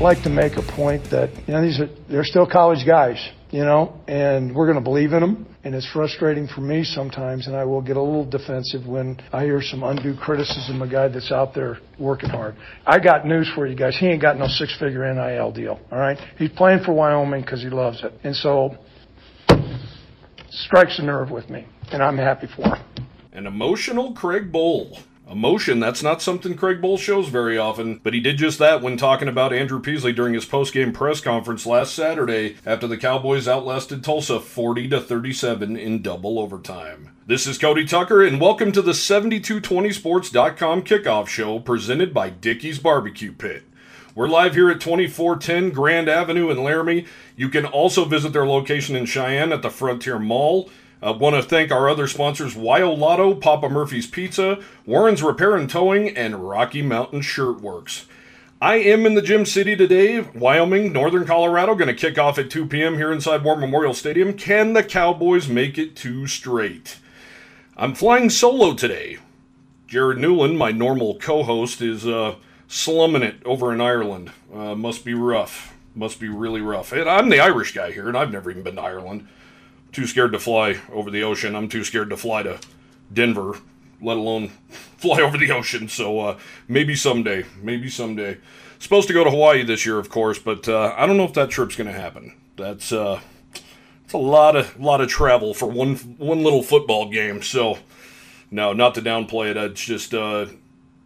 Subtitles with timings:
[0.00, 3.18] like to make a point that you know these are they're still college guys,
[3.50, 5.46] you know, and we're going to believe in them.
[5.64, 9.42] And it's frustrating for me sometimes, and I will get a little defensive when I
[9.42, 12.54] hear some undue criticism of a guy that's out there working hard.
[12.86, 13.96] I got news for you guys.
[13.98, 15.80] He ain't got no six-figure NIL deal.
[15.90, 18.76] All right, he's playing for Wyoming because he loves it, and so
[20.50, 22.84] strikes a nerve with me, and I'm happy for him.
[23.32, 25.02] An emotional Craig Bohl.
[25.28, 28.96] Emotion, that's not something Craig Bohl shows very often, but he did just that when
[28.96, 34.04] talking about Andrew Peasley during his post-game press conference last Saturday after the Cowboys outlasted
[34.04, 37.10] Tulsa 40 to 37 in double overtime.
[37.26, 43.32] This is Cody Tucker and welcome to the 7220sports.com kickoff show presented by Dickey's Barbecue
[43.32, 43.64] Pit.
[44.14, 47.04] We're live here at 2410 Grand Avenue in Laramie.
[47.34, 50.70] You can also visit their location in Cheyenne at the Frontier Mall.
[51.02, 55.68] I want to thank our other sponsors, Wyo Lotto, Papa Murphy's Pizza, Warren's Repair and
[55.68, 58.06] Towing, and Rocky Mountain Shirt Works.
[58.62, 62.48] I am in the Gem City today, Wyoming, Northern Colorado, going to kick off at
[62.48, 62.94] 2 p.m.
[62.94, 64.32] here inside War Memorial Stadium.
[64.32, 66.98] Can the Cowboys make it two straight?
[67.76, 69.18] I'm flying solo today.
[69.86, 72.36] Jared Newland, my normal co host, is uh,
[72.68, 74.32] slumming it over in Ireland.
[74.52, 75.74] Uh, must be rough.
[75.94, 76.92] Must be really rough.
[76.92, 79.28] And I'm the Irish guy here, and I've never even been to Ireland
[79.96, 81.56] too scared to fly over the ocean.
[81.56, 82.58] I'm too scared to fly to
[83.10, 83.58] Denver,
[84.02, 84.48] let alone
[84.98, 85.88] fly over the ocean.
[85.88, 88.36] So uh, maybe someday, maybe someday.
[88.78, 91.32] Supposed to go to Hawaii this year, of course, but uh, I don't know if
[91.32, 92.36] that trip's going to happen.
[92.58, 93.20] That's uh,
[94.04, 97.40] it's a lot of lot of travel for one one little football game.
[97.40, 97.78] So
[98.50, 99.56] no, not to downplay it.
[99.56, 100.44] It's just uh,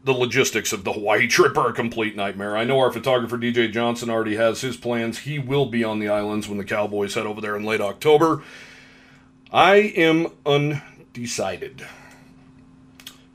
[0.03, 2.57] the logistics of the Hawaii trip are a complete nightmare.
[2.57, 5.21] I know our photographer DJ Johnson already has his plans.
[5.21, 8.43] He will be on the islands when the Cowboys head over there in late October.
[9.53, 11.85] I am undecided.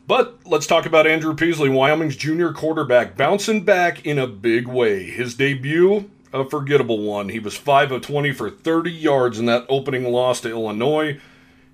[0.07, 5.03] But let's talk about Andrew Peasley, Wyoming's junior quarterback, bouncing back in a big way.
[5.03, 7.29] His debut, a forgettable one.
[7.29, 11.19] He was 5 of 20 for 30 yards in that opening loss to Illinois.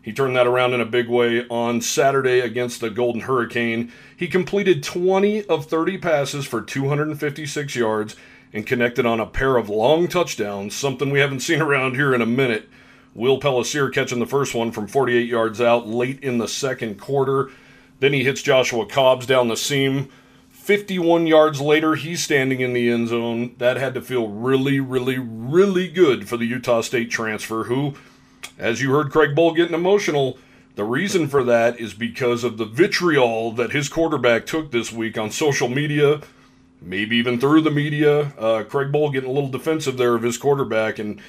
[0.01, 3.91] He turned that around in a big way on Saturday against the Golden Hurricane.
[4.17, 8.15] He completed 20 of 30 passes for 256 yards
[8.53, 12.23] and connected on a pair of long touchdowns, something we haven't seen around here in
[12.23, 12.67] a minute.
[13.13, 17.49] Will Pellissier catching the first one from 48 yards out late in the second quarter.
[17.99, 20.09] Then he hits Joshua Cobbs down the seam.
[20.49, 23.55] 51 yards later, he's standing in the end zone.
[23.57, 27.95] That had to feel really, really, really good for the Utah State transfer, who,
[28.57, 30.37] as you heard Craig Bohl getting emotional,
[30.75, 35.17] the reason for that is because of the vitriol that his quarterback took this week
[35.17, 36.21] on social media,
[36.79, 38.31] maybe even through the media.
[38.37, 41.19] Uh, Craig Bohl getting a little defensive there of his quarterback, and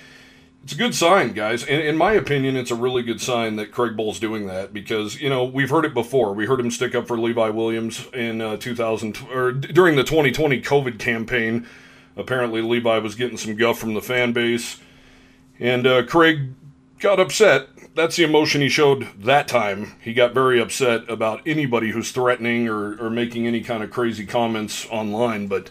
[0.62, 1.64] it's a good sign, guys.
[1.64, 5.20] In, in, my opinion, it's a really good sign that Craig Bohl's doing that because
[5.20, 6.32] you know we've heard it before.
[6.32, 10.60] We heard him stick up for Levi Williams in uh, 2000 or during the 2020
[10.62, 11.66] COVID campaign.
[12.16, 14.78] Apparently, Levi was getting some guff from the fan base,
[15.58, 16.54] and uh, Craig
[17.00, 17.68] got upset.
[17.94, 19.94] That's the emotion he showed that time.
[20.00, 24.24] He got very upset about anybody who's threatening or, or making any kind of crazy
[24.24, 25.46] comments online.
[25.46, 25.68] But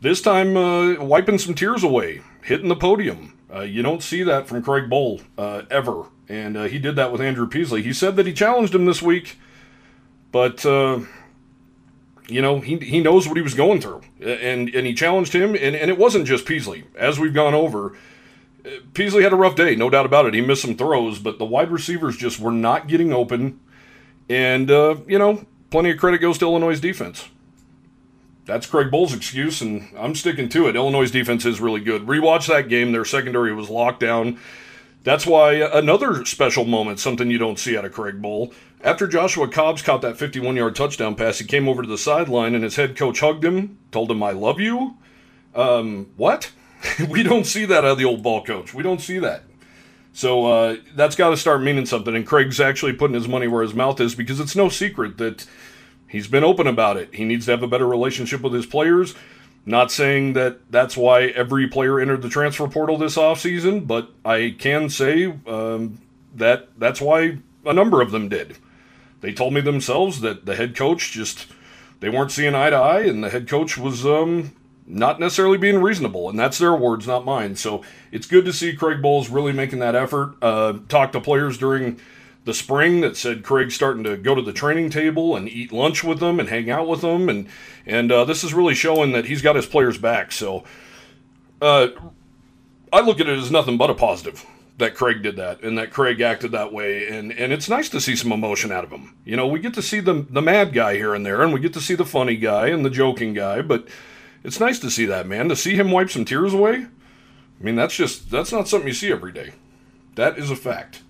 [0.00, 4.46] this time, uh, wiping some tears away, hitting the podium uh, you don't see that
[4.46, 7.82] from Craig Bohl uh, ever, and uh, he did that with Andrew Peasley.
[7.82, 9.36] He said that he challenged him this week,
[10.30, 11.00] but uh,
[12.28, 15.50] you know he he knows what he was going through, and and he challenged him,
[15.54, 16.84] and, and it wasn't just Peasley.
[16.96, 17.94] As we've gone over,
[18.64, 20.32] uh, Peasley had a rough day, no doubt about it.
[20.32, 23.60] He missed some throws, but the wide receivers just were not getting open,
[24.30, 27.28] and you know plenty of credit goes to Illinois' defense
[28.44, 30.76] that's Craig Bohl's excuse, and I'm sticking to it.
[30.76, 32.06] Illinois' defense is really good.
[32.06, 34.38] Rewatch that game; their secondary was locked down.
[35.04, 38.52] That's why another special moment, something you don't see out of Craig Bohl.
[38.84, 42.54] After Joshua Cobbs caught that 51 yard touchdown pass, he came over to the sideline
[42.54, 44.96] and his head coach hugged him, told him, I love you.
[45.54, 46.52] Um, what?
[47.08, 48.74] we don't see that out of the old ball coach.
[48.74, 49.42] We don't see that.
[50.12, 52.14] So uh, that's got to start meaning something.
[52.14, 55.46] And Craig's actually putting his money where his mouth is because it's no secret that
[56.12, 57.14] He's been open about it.
[57.14, 59.14] He needs to have a better relationship with his players.
[59.64, 64.54] Not saying that that's why every player entered the transfer portal this offseason, but I
[64.58, 66.02] can say um,
[66.34, 68.58] that that's why a number of them did.
[69.22, 71.46] They told me themselves that the head coach just
[72.00, 74.52] they weren't seeing eye to eye, and the head coach was um,
[74.86, 77.56] not necessarily being reasonable, and that's their words, not mine.
[77.56, 80.34] So it's good to see Craig Bohl's really making that effort.
[80.42, 81.98] Uh, talk to players during
[82.44, 86.02] the spring that said Craig's starting to go to the training table and eat lunch
[86.02, 87.48] with them and hang out with them, and
[87.86, 90.32] and uh, this is really showing that he's got his players back.
[90.32, 90.64] So,
[91.60, 91.88] uh,
[92.92, 94.44] I look at it as nothing but a positive
[94.78, 98.00] that Craig did that and that Craig acted that way, and and it's nice to
[98.00, 99.14] see some emotion out of him.
[99.24, 101.60] You know, we get to see the the mad guy here and there, and we
[101.60, 103.86] get to see the funny guy and the joking guy, but
[104.42, 105.48] it's nice to see that, man.
[105.48, 106.74] To see him wipe some tears away.
[106.74, 109.52] I mean, that's just that's not something you see every day.
[110.16, 111.02] That is a fact.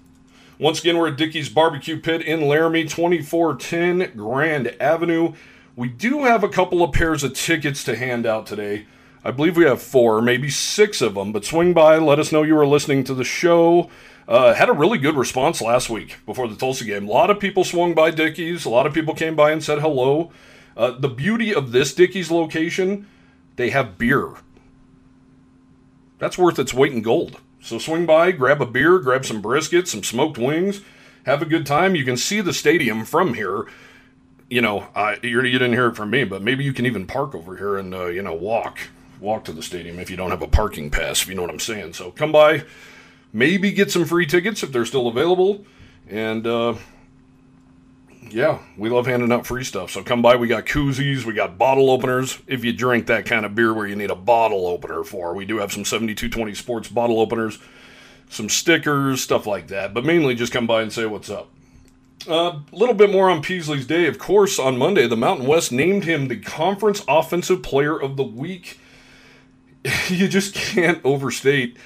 [0.63, 5.33] Once again, we're at Dickey's Barbecue Pit in Laramie, 2410 Grand Avenue.
[5.75, 8.87] We do have a couple of pairs of tickets to hand out today.
[9.25, 12.45] I believe we have four, maybe six of them, but swing by, let us know
[12.45, 13.91] you were listening to the show.
[14.29, 17.09] Uh, had a really good response last week before the Tulsa game.
[17.09, 18.65] A lot of people swung by Dickey's.
[18.65, 20.31] A lot of people came by and said hello.
[20.77, 23.09] Uh, the beauty of this Dickey's location,
[23.57, 24.35] they have beer.
[26.21, 27.41] That's worth its weight in gold.
[27.63, 30.81] So swing by, grab a beer, grab some brisket, some smoked wings,
[31.25, 31.95] have a good time.
[31.95, 33.67] You can see the stadium from here.
[34.51, 37.35] You know, I, you didn't hear it from me, but maybe you can even park
[37.35, 38.79] over here and uh, you know walk
[39.21, 41.23] walk to the stadium if you don't have a parking pass.
[41.23, 41.93] If you know what I'm saying.
[41.95, 42.65] So come by,
[43.33, 45.65] maybe get some free tickets if they're still available,
[46.09, 46.75] and uh,
[48.33, 49.91] yeah, we love handing out free stuff.
[49.91, 50.37] So come by.
[50.37, 52.39] We got koozies, we got bottle openers.
[52.47, 55.45] If you drink that kind of beer where you need a bottle opener for, we
[55.45, 57.59] do have some 7220 sports bottle openers,
[58.29, 59.95] some stickers, stuff like that.
[59.95, 61.49] But mainly just come by and say what's up.
[62.29, 64.07] A uh, little bit more on Peasley's day.
[64.07, 68.23] Of course, on Monday, the Mountain West named him the Conference Offensive Player of the
[68.23, 68.79] Week.
[70.09, 71.77] you just can't overstate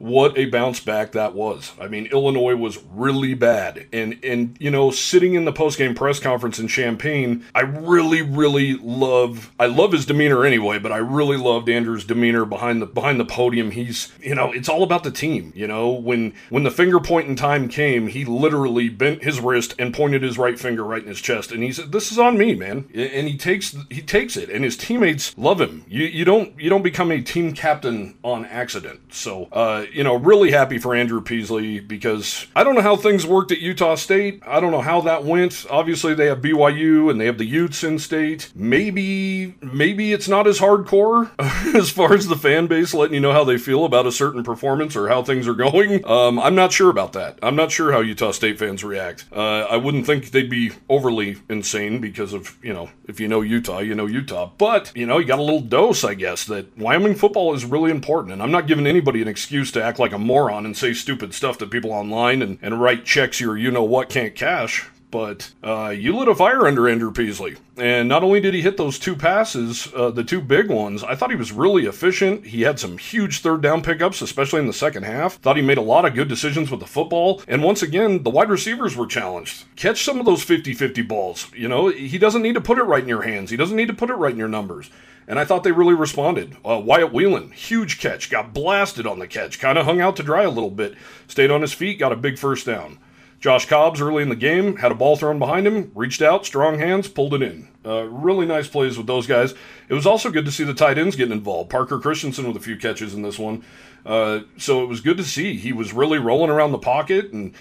[0.00, 1.72] what a bounce back that was.
[1.78, 3.86] I mean, Illinois was really bad.
[3.92, 8.78] And and you know, sitting in the post-game press conference in Champaign, I really really
[8.82, 13.20] love I love his demeanor anyway, but I really loved Andrew's demeanor behind the behind
[13.20, 13.72] the podium.
[13.72, 15.90] He's, you know, it's all about the team, you know.
[15.90, 20.22] When when the finger point in time came, he literally bent his wrist and pointed
[20.22, 22.88] his right finger right in his chest and he said, "This is on me, man."
[22.94, 25.84] And he takes he takes it and his teammates love him.
[25.88, 29.12] You you don't you don't become a team captain on accident.
[29.12, 33.26] So, uh you know, really happy for Andrew Peasley because I don't know how things
[33.26, 34.42] worked at Utah State.
[34.46, 35.66] I don't know how that went.
[35.70, 38.50] Obviously, they have BYU and they have the Utes in state.
[38.54, 41.30] Maybe, maybe it's not as hardcore
[41.74, 44.42] as far as the fan base letting you know how they feel about a certain
[44.42, 46.04] performance or how things are going.
[46.10, 47.38] Um, I'm not sure about that.
[47.40, 49.26] I'm not sure how Utah State fans react.
[49.32, 53.42] Uh, I wouldn't think they'd be overly insane because of, you know, if you know
[53.42, 54.50] Utah, you know Utah.
[54.58, 57.92] But, you know, you got a little dose, I guess, that Wyoming football is really
[57.92, 58.32] important.
[58.32, 61.34] And I'm not giving anybody an excuse to act like a moron and say stupid
[61.34, 64.88] stuff to people online and, and write checks your you know what can't cash.
[65.10, 67.56] But uh, you lit a fire under Andrew Peasley.
[67.76, 71.14] And not only did he hit those two passes, uh, the two big ones, I
[71.14, 72.46] thought he was really efficient.
[72.46, 75.34] He had some huge third down pickups, especially in the second half.
[75.34, 77.42] Thought he made a lot of good decisions with the football.
[77.48, 79.64] And once again, the wide receivers were challenged.
[79.76, 81.50] Catch some of those 50 50 balls.
[81.54, 83.88] You know, he doesn't need to put it right in your hands, he doesn't need
[83.88, 84.90] to put it right in your numbers
[85.30, 86.56] and I thought they really responded.
[86.68, 90.24] Uh, Wyatt Wieland, huge catch, got blasted on the catch, kind of hung out to
[90.24, 90.96] dry a little bit,
[91.28, 92.98] stayed on his feet, got a big first down.
[93.40, 96.78] Josh Cobbs early in the game had a ball thrown behind him, reached out, strong
[96.78, 97.68] hands, pulled it in.
[97.84, 99.54] Uh, really nice plays with those guys.
[99.88, 101.70] It was also good to see the tight ends getting involved.
[101.70, 103.64] Parker Christensen with a few catches in this one.
[104.04, 105.56] Uh, so it was good to see.
[105.56, 107.54] He was really rolling around the pocket and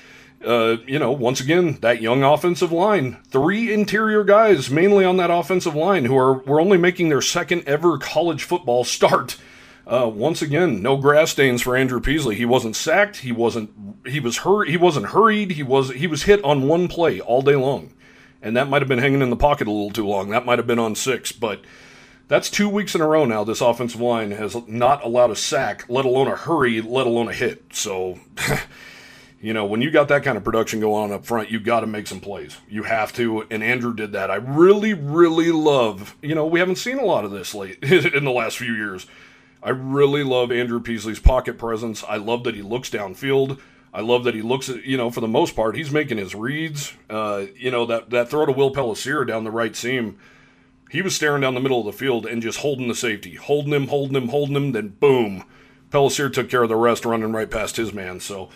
[0.45, 5.29] uh, you know, once again, that young offensive line, three interior guys mainly on that
[5.29, 9.37] offensive line who are were only making their second ever college football start.
[9.89, 12.35] Uh, once again, no grass stains for Andrew Peasley.
[12.35, 13.17] He wasn't sacked.
[13.17, 13.71] He wasn't.
[14.05, 15.51] He was hur- He wasn't hurried.
[15.51, 15.89] He was.
[15.89, 17.91] He was hit on one play all day long,
[18.39, 20.29] and that might have been hanging in the pocket a little too long.
[20.29, 21.61] That might have been on six, but
[22.27, 23.43] that's two weeks in a row now.
[23.43, 27.33] This offensive line has not allowed a sack, let alone a hurry, let alone a
[27.33, 27.63] hit.
[27.73, 28.19] So.
[29.41, 31.79] you know, when you got that kind of production going on up front, you got
[31.79, 32.57] to make some plays.
[32.67, 34.29] You have to, and Andrew did that.
[34.29, 36.15] I really, really love.
[36.21, 39.07] You know, we haven't seen a lot of this late in the last few years.
[39.61, 42.03] I really love Andrew Peasley's pocket presence.
[42.07, 43.59] I love that he looks downfield.
[43.93, 46.35] I love that he looks at, you know, for the most part, he's making his
[46.35, 46.93] reads.
[47.09, 50.17] Uh, you know, that, that throw to Will Pellissier down the right seam,
[50.89, 53.73] he was staring down the middle of the field and just holding the safety, holding
[53.73, 55.43] him, holding him, holding him, then boom.
[55.89, 58.19] Pellissier took care of the rest, running right past his man.
[58.19, 58.49] So,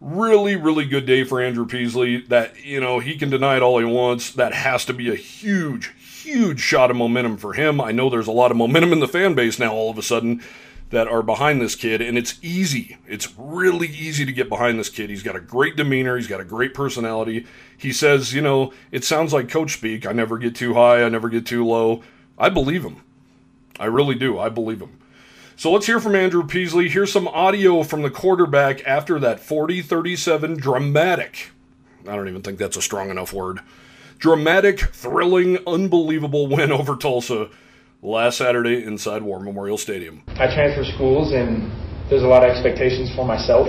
[0.00, 2.22] really, really good day for Andrew Peasley.
[2.22, 4.32] That, you know, he can deny it all he wants.
[4.32, 5.92] That has to be a huge,
[6.22, 7.80] huge shot of momentum for him.
[7.80, 10.02] I know there's a lot of momentum in the fan base now all of a
[10.02, 10.42] sudden
[10.90, 12.98] that are behind this kid, and it's easy.
[13.06, 15.08] It's really easy to get behind this kid.
[15.08, 17.46] He's got a great demeanor, he's got a great personality.
[17.78, 20.04] He says, you know, it sounds like coach speak.
[20.04, 22.02] I never get too high, I never get too low.
[22.38, 23.02] I believe him.
[23.78, 24.38] I really do.
[24.38, 24.98] I believe him.
[25.56, 26.88] So let's hear from Andrew Peasley.
[26.88, 31.50] Here's some audio from the quarterback after that 40 37 dramatic,
[32.08, 33.60] I don't even think that's a strong enough word,
[34.20, 37.48] dramatic, thrilling, unbelievable win over Tulsa
[38.02, 40.22] last Saturday inside War Memorial Stadium.
[40.36, 41.72] I transfer schools, and
[42.08, 43.68] there's a lot of expectations for myself,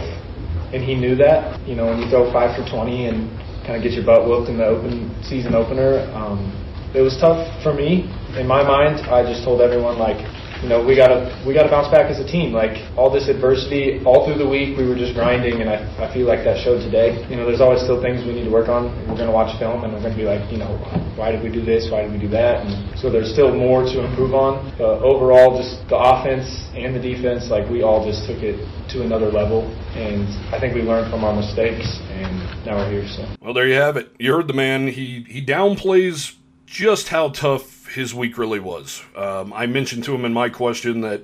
[0.76, 1.60] and he knew that.
[1.68, 3.30] You know, when you throw 5 for 20 and
[3.66, 6.52] kind of get your butt whooped in the open season opener, um,
[6.94, 8.12] it was tough for me.
[8.36, 10.20] In my mind, I just told everyone, like,
[10.62, 12.54] you know, we gotta we gotta bounce back as a team.
[12.54, 16.14] Like all this adversity, all through the week, we were just grinding, and I, I
[16.14, 17.18] feel like that showed today.
[17.30, 18.94] You know, there's always still things we need to work on.
[19.10, 20.78] We're gonna watch film, and we're gonna be like, you know,
[21.18, 21.90] why did we do this?
[21.90, 22.62] Why did we do that?
[22.62, 24.70] And so there's still more to improve on.
[24.78, 26.46] But overall, just the offense
[26.78, 28.62] and the defense, like we all just took it
[28.94, 29.66] to another level,
[29.98, 33.08] and I think we learned from our mistakes, and now we're here.
[33.10, 33.26] So.
[33.42, 34.14] Well, there you have it.
[34.20, 34.88] You heard the man.
[34.88, 36.36] He he downplays
[36.68, 39.04] just how tough his week really was.
[39.16, 41.24] Um, I mentioned to him in my question that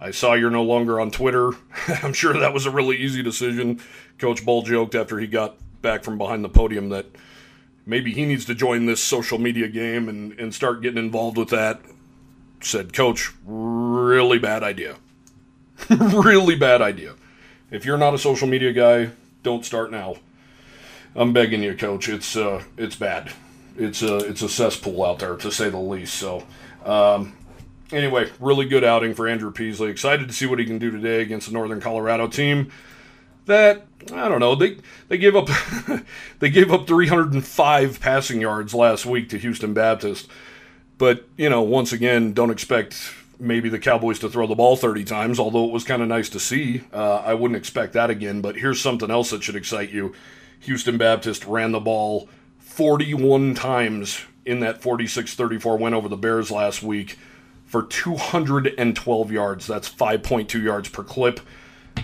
[0.00, 1.52] I saw you're no longer on Twitter.
[2.02, 3.80] I'm sure that was a really easy decision.
[4.18, 7.06] Coach Bohl joked after he got back from behind the podium that
[7.86, 11.50] maybe he needs to join this social media game and, and start getting involved with
[11.50, 11.80] that.
[12.62, 14.96] Said, Coach, really bad idea.
[15.88, 17.14] really bad idea.
[17.70, 19.10] If you're not a social media guy,
[19.42, 20.16] don't start now.
[21.14, 22.08] I'm begging you, Coach.
[22.08, 23.32] It's uh, it's bad
[23.80, 26.14] it's a it's a cesspool out there to say the least.
[26.14, 26.46] So.
[26.84, 27.34] Um,
[27.92, 29.90] anyway, really good outing for Andrew Peasley.
[29.90, 32.70] Excited to see what he can do today against the Northern Colorado team.
[33.46, 34.54] That I don't know.
[34.54, 35.48] They they gave up
[36.38, 40.28] they gave up 305 passing yards last week to Houston Baptist.
[40.98, 45.04] But you know, once again, don't expect maybe the Cowboys to throw the ball 30
[45.04, 45.38] times.
[45.38, 46.82] Although it was kind of nice to see.
[46.92, 48.40] Uh, I wouldn't expect that again.
[48.40, 50.14] But here's something else that should excite you.
[50.60, 52.28] Houston Baptist ran the ball
[52.70, 57.18] 41 times in that 46 34 win over the Bears last week
[57.66, 59.66] for 212 yards.
[59.66, 61.40] That's 5.2 yards per clip.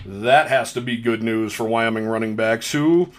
[0.05, 3.11] That has to be good news for Wyoming running backs who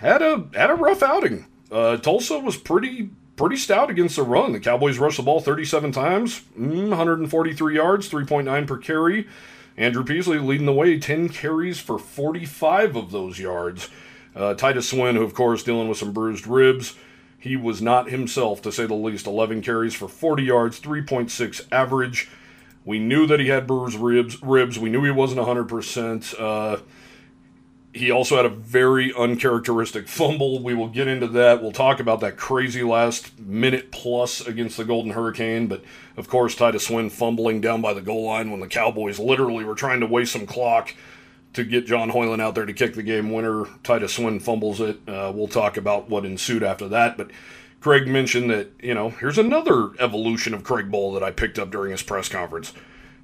[0.00, 1.46] had a had a rough outing.
[1.70, 4.52] Uh, Tulsa was pretty pretty stout against the run.
[4.52, 9.28] The Cowboys rushed the ball 37 times, mm, 143 yards, 3.9 per carry.
[9.76, 13.88] Andrew Peasley leading the way, 10 carries for 45 of those yards.
[14.34, 16.94] Uh, Titus Swen, who of course dealing with some bruised ribs,
[17.38, 19.26] he was not himself to say the least.
[19.26, 22.28] 11 carries for 40 yards, 3.6 average.
[22.84, 24.42] We knew that he had bruised ribs.
[24.42, 24.78] Ribs.
[24.78, 26.34] We knew he wasn't 100%.
[26.38, 26.80] Uh,
[27.92, 30.62] he also had a very uncharacteristic fumble.
[30.62, 31.62] We will get into that.
[31.62, 35.66] We'll talk about that crazy last minute plus against the Golden Hurricane.
[35.66, 35.82] But
[36.16, 39.74] of course, Titus Swen fumbling down by the goal line when the Cowboys literally were
[39.74, 40.94] trying to waste some clock
[41.54, 43.66] to get John Hoyland out there to kick the game winner.
[43.82, 45.00] Titus Swen fumbles it.
[45.08, 47.16] Uh, we'll talk about what ensued after that.
[47.16, 47.30] But
[47.80, 51.70] Craig mentioned that, you know, here's another evolution of Craig Bohl that I picked up
[51.70, 52.72] during his press conference.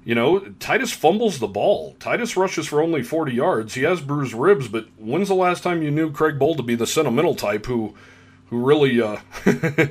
[0.03, 1.95] You know, Titus fumbles the ball.
[1.99, 3.73] Titus rushes for only 40 yards.
[3.73, 6.75] He has bruised ribs, but when's the last time you knew Craig Bohl to be
[6.75, 7.95] the sentimental type who
[8.49, 9.17] who really uh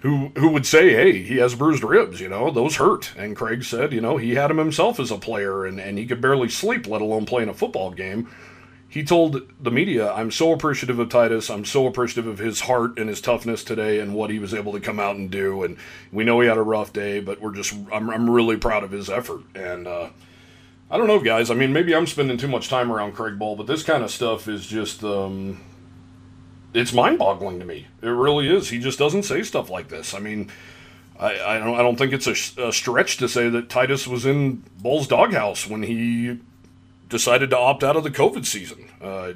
[0.00, 3.64] who who would say, "Hey, he has bruised ribs, you know, those hurt." And Craig
[3.64, 6.48] said, you know, he had him himself as a player, and and he could barely
[6.48, 8.28] sleep, let alone playing a football game.
[8.88, 11.50] He told the media, "I'm so appreciative of Titus.
[11.50, 14.72] I'm so appreciative of his heart and his toughness today, and what he was able
[14.72, 15.62] to come out and do.
[15.62, 15.76] And
[16.12, 18.92] we know he had a rough day, but we're just, I'm, I'm really proud of
[18.92, 20.10] his effort." And uh,
[20.90, 21.50] I don't know, guys.
[21.50, 24.10] I mean, maybe I'm spending too much time around Craig Bohl, but this kind of
[24.10, 25.02] stuff is just.
[25.02, 25.60] Um,
[26.74, 27.86] it's mind-boggling to me.
[28.02, 28.70] It really is.
[28.70, 30.14] He just doesn't say stuff like this.
[30.14, 30.50] I mean,
[31.18, 34.24] I, I don't I don't think it's a, a, stretch to say that Titus was
[34.24, 36.38] in Bohl's doghouse when he
[37.08, 38.88] decided to opt out of the COVID season.
[39.00, 39.32] Uh,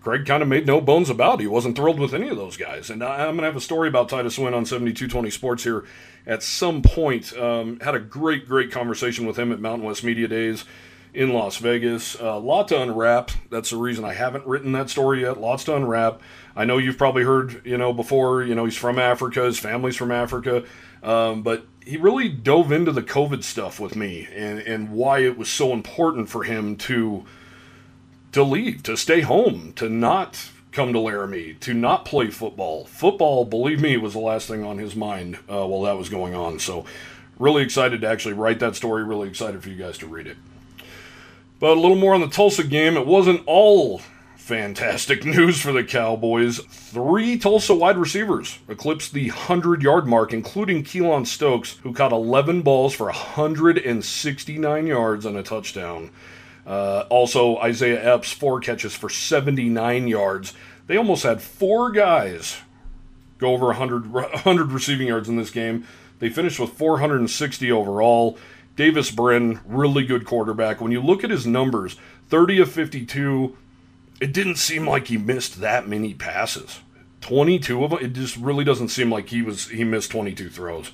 [0.00, 1.42] Craig kind of made no bones about it.
[1.42, 2.90] He wasn't thrilled with any of those guys.
[2.90, 5.84] And I'm going to have a story about Titus Swen on 7220 Sports here
[6.26, 7.36] at some point.
[7.36, 10.64] Um, had a great, great conversation with him at Mountain West Media Days
[11.16, 12.14] in Las Vegas.
[12.16, 13.30] A uh, lot to unwrap.
[13.50, 15.40] That's the reason I haven't written that story yet.
[15.40, 16.20] Lots to unwrap.
[16.54, 19.96] I know you've probably heard, you know, before, you know, he's from Africa, his family's
[19.96, 20.64] from Africa.
[21.02, 25.38] Um, but he really dove into the COVID stuff with me and, and why it
[25.38, 27.24] was so important for him to
[28.32, 32.84] to leave, to stay home, to not come to Laramie, to not play football.
[32.84, 36.34] Football, believe me, was the last thing on his mind uh, while that was going
[36.34, 36.58] on.
[36.58, 36.84] So,
[37.38, 39.02] really excited to actually write that story.
[39.02, 40.36] Really excited for you guys to read it.
[41.58, 42.96] But a little more on the Tulsa game.
[42.96, 44.02] It wasn't all
[44.36, 46.58] fantastic news for the Cowboys.
[46.58, 52.62] Three Tulsa wide receivers eclipsed the 100 yard mark, including Keylon Stokes, who caught 11
[52.62, 56.10] balls for 169 yards and a touchdown.
[56.66, 60.52] Uh, also, Isaiah Epps, four catches for 79 yards.
[60.88, 62.58] They almost had four guys
[63.38, 65.86] go over 100, 100 receiving yards in this game.
[66.18, 68.38] They finished with 460 overall.
[68.76, 70.80] Davis Brin, really good quarterback.
[70.80, 71.96] When you look at his numbers,
[72.28, 73.56] 30 of 52,
[74.20, 76.80] it didn't seem like he missed that many passes.
[77.22, 80.92] 22 of them, it just really doesn't seem like he was he missed 22 throws.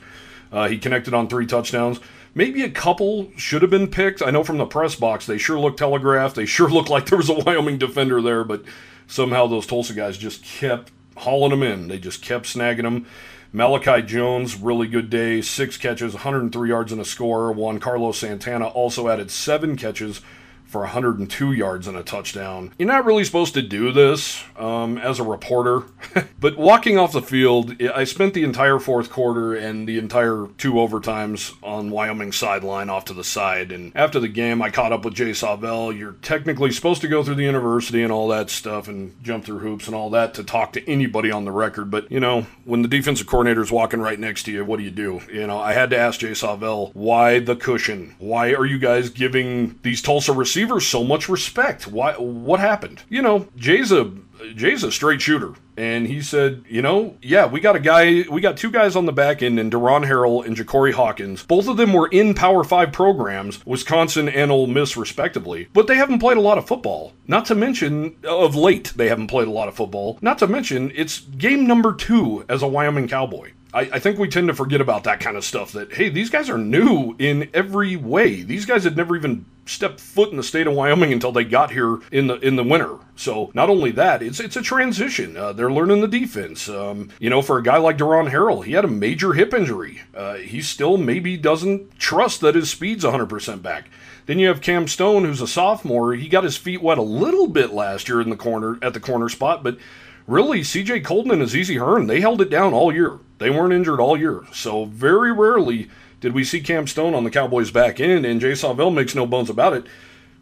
[0.51, 1.99] Uh, he connected on three touchdowns.
[2.35, 4.23] Maybe a couple should have been picked.
[4.23, 6.37] I know from the press box they sure looked telegraphed.
[6.37, 8.63] They sure looked like there was a Wyoming defender there, but
[9.07, 11.89] somehow those Tulsa guys just kept hauling them in.
[11.89, 13.07] They just kept snagging them.
[13.55, 17.53] Malachi Jones, really good day, six catches, 103 yards and a score.
[17.53, 20.23] Juan Carlos Santana also added seven catches
[20.73, 22.73] for 102 yards and a touchdown.
[22.79, 25.83] You're not really supposed to do this um, as a reporter,
[26.41, 30.73] but walking off the field, I spent the entire fourth quarter and the entire two
[30.75, 33.71] overtimes on Wyoming sideline off to the side.
[33.71, 35.97] And after the game, I caught up with Jay Sawvel.
[35.97, 39.59] You're technically supposed to go through the university and all that stuff and jump through
[39.59, 41.91] hoops and all that to talk to anybody on the record.
[41.91, 44.91] But, you know, when the defensive coordinator's walking right next to you, what do you
[44.91, 45.21] do?
[45.31, 48.15] You know, I had to ask Jay Sawvel, why the cushion?
[48.19, 50.62] Why are you guys giving these Tulsa receivers?
[50.63, 51.89] Receivers so much respect.
[51.89, 52.13] Why?
[52.13, 53.03] What happened?
[53.09, 54.13] You know, Jay's a
[54.55, 58.41] Jay's a straight shooter, and he said, you know, yeah, we got a guy, we
[58.41, 61.45] got two guys on the back end, and Deron Harrell and Ja'Cory Hawkins.
[61.45, 65.97] Both of them were in Power Five programs, Wisconsin and Ole Miss, respectively, but they
[65.97, 67.13] haven't played a lot of football.
[67.27, 70.19] Not to mention, of late, they haven't played a lot of football.
[70.21, 73.53] Not to mention, it's game number two as a Wyoming Cowboy.
[73.75, 75.73] I, I, think we tend to forget about that kind of stuff.
[75.73, 78.43] That hey, these guys are new in every way.
[78.43, 81.71] These guys had never even stepped foot in the state of Wyoming until they got
[81.71, 82.99] here in the in the winter.
[83.17, 85.37] So not only that, it's it's a transition.
[85.37, 86.69] Uh, they're learning the defense.
[86.69, 90.03] Um, you know, for a guy like Deron Harrell, he had a major hip injury.
[90.15, 93.89] Uh, he still maybe doesn't trust that his speed's 100% back.
[94.27, 96.15] Then you have Cam Stone, who's a sophomore.
[96.15, 99.01] He got his feet wet a little bit last year in the corner at the
[99.01, 99.79] corner spot, but
[100.27, 103.19] really, CJ Coldon and Azizi Hearn, they held it down all year.
[103.39, 104.43] They weren't injured all year.
[104.53, 105.91] So very rarely
[106.23, 109.27] did we see Cam Stone on the Cowboys back end, and Jay Sawvel makes no
[109.27, 109.85] bones about it.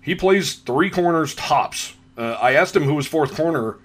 [0.02, 1.94] He plays three corners tops.
[2.18, 3.78] Uh, I asked him who his fourth corner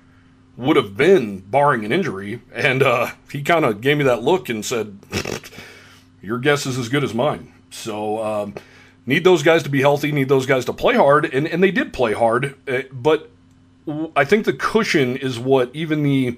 [0.58, 4.50] would have been, barring an injury, and uh, he kind of gave me that look
[4.50, 5.00] and said,
[6.22, 7.54] Your guess is as good as mine.
[7.70, 8.56] So, um,
[9.06, 11.72] need those guys to be healthy, need those guys to play hard, and, and they
[11.72, 13.30] did play hard, uh, but
[14.18, 16.38] I think the cushion is what even the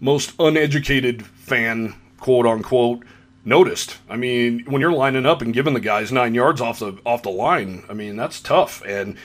[0.00, 3.04] most uneducated fan, quote unquote,
[3.48, 3.98] noticed.
[4.08, 7.22] I mean, when you're lining up and giving the guys nine yards off the off
[7.22, 8.82] the line, I mean that's tough.
[8.84, 9.16] And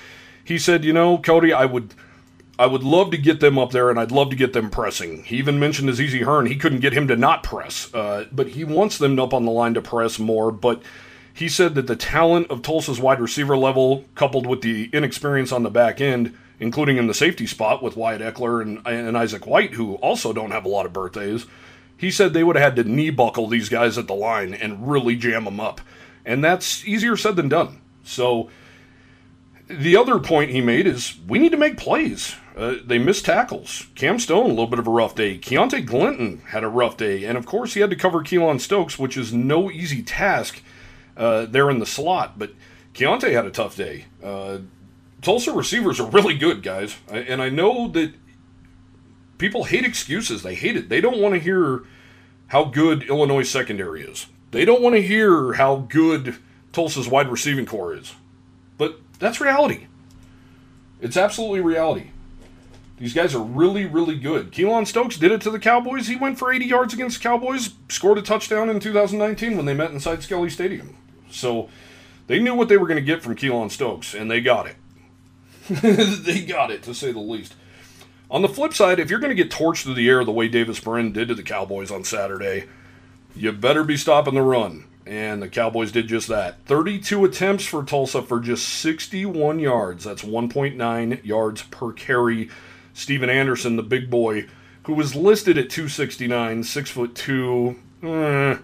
[0.44, 1.94] he said, you know, Cody, I would.
[2.60, 5.24] I would love to get them up there, and I'd love to get them pressing.
[5.24, 6.46] He even mentioned Azizi Hearn.
[6.46, 9.52] He couldn't get him to not press, uh, but he wants them up on the
[9.52, 10.52] line to press more.
[10.52, 10.84] But
[11.34, 15.64] he said that the talent of Tulsa's wide receiver level, coupled with the inexperience on
[15.64, 19.74] the back end, including in the safety spot with Wyatt Eckler and, and Isaac White,
[19.74, 21.48] who also don't have a lot of birthdays.
[22.04, 24.89] He said they would have had to knee buckle these guys at the line and
[24.89, 25.80] really jam them up.
[26.26, 27.82] And that's easier said than done.
[28.04, 28.50] So
[29.70, 32.36] the other point he made is we need to make plays.
[32.58, 33.88] Uh, they missed tackles.
[33.96, 35.38] Cam Stone, a little bit of a rough day.
[35.38, 37.24] Keontae Glinton had a rough day.
[37.24, 40.62] And of course, he had to cover Keylon Stokes, which is no easy task
[41.16, 42.38] uh, there in the slot.
[42.38, 42.52] But
[42.94, 44.08] Keontae had a tough day.
[44.22, 44.58] Uh,
[45.22, 46.98] Tulsa receivers are really good, guys.
[47.10, 48.13] And I know that
[49.38, 50.44] people hate excuses.
[50.44, 50.89] They hate it.
[50.89, 51.84] They don't want to hear
[52.54, 54.28] how good Illinois secondary is.
[54.52, 56.36] They don't want to hear how good
[56.72, 58.13] Tulsa's wide receiving core is.
[58.78, 59.88] But that's reality.
[61.02, 62.12] It's absolutely reality.
[63.00, 64.52] These guys are really, really good.
[64.52, 66.06] Keylon Stokes did it to the Cowboys.
[66.06, 69.89] He went for 80 yards against Cowboys, scored a touchdown in 2019 when they met
[69.89, 70.96] inside Skelly Stadium.
[71.32, 71.70] So
[72.28, 74.76] they knew what they were going to get from Keylon Stokes, and they got it.
[76.24, 77.56] they got it, to say the least.
[78.32, 80.48] On the flip side, if you're going to get torched through the air the way
[80.48, 82.68] Davis Brin did to the Cowboys on Saturday,
[83.36, 84.86] you better be stopping the run.
[85.06, 86.66] And the Cowboys did just that.
[86.66, 90.06] 32 attempts for Tulsa for just 61 yards.
[90.06, 92.50] That's 1.9 yards per carry.
[92.94, 94.48] Stephen Anderson, the big boy,
[94.86, 97.76] who was listed at 269, six foot two.
[98.02, 98.58] Eh,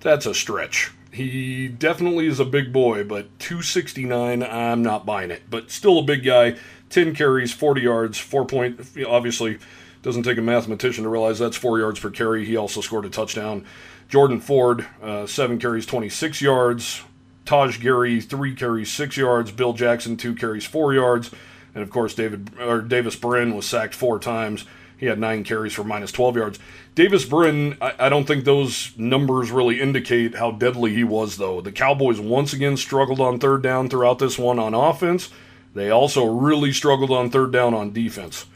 [0.00, 0.92] that's a stretch.
[1.12, 5.42] He definitely is a big boy, but 269, I'm not buying it.
[5.50, 6.56] But still a big guy.
[6.90, 8.80] 10 carries, 40 yards, four point.
[9.06, 9.58] Obviously,
[10.02, 12.44] doesn't take a mathematician to realize that's four yards per carry.
[12.44, 13.64] He also scored a touchdown.
[14.08, 17.02] Jordan Ford, uh, seven carries, 26 yards.
[17.44, 19.50] Taj Gary, three carries, six yards.
[19.50, 21.30] Bill Jackson, two carries, four yards.
[21.74, 24.64] And of course, David or Davis Brin was sacked four times.
[24.96, 26.58] He had nine carries for minus 12 yards.
[26.94, 31.62] Davis Brin, I, I, don't think those numbers really indicate how deadly he was, though.
[31.62, 35.30] The Cowboys once again struggled on third down throughout this one on offense.
[35.74, 38.46] They also really struggled on third down on defense.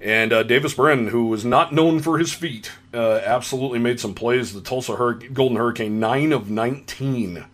[0.00, 4.14] And uh, Davis Brin, who was not known for his feet, uh, absolutely made some
[4.14, 4.54] plays.
[4.54, 7.44] The Tulsa Hur- Golden Hurricane, 9 of 19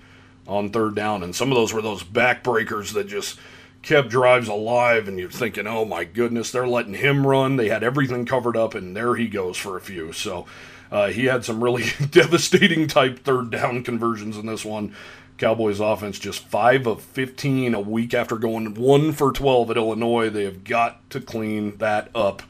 [0.46, 1.22] on third down.
[1.22, 3.38] And some of those were those backbreakers that just
[3.82, 7.56] kept drives alive, and you're thinking, oh my goodness, they're letting him run.
[7.56, 10.12] They had everything covered up, and there he goes for a few.
[10.12, 10.46] So
[10.90, 14.94] uh, he had some really devastating type third down conversions in this one.
[15.38, 20.30] Cowboys offense just 5 of 15 a week after going 1 for 12 at Illinois.
[20.30, 22.42] They have got to clean that up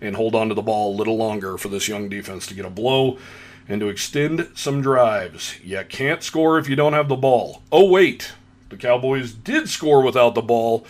[0.00, 2.66] and hold on to the ball a little longer for this young defense to get
[2.66, 3.18] a blow.
[3.66, 5.58] and to extend some drives.
[5.64, 7.62] You can't score if you don't have the ball.
[7.72, 8.32] Oh, wait.
[8.68, 10.86] The Cowboys did score without the ball.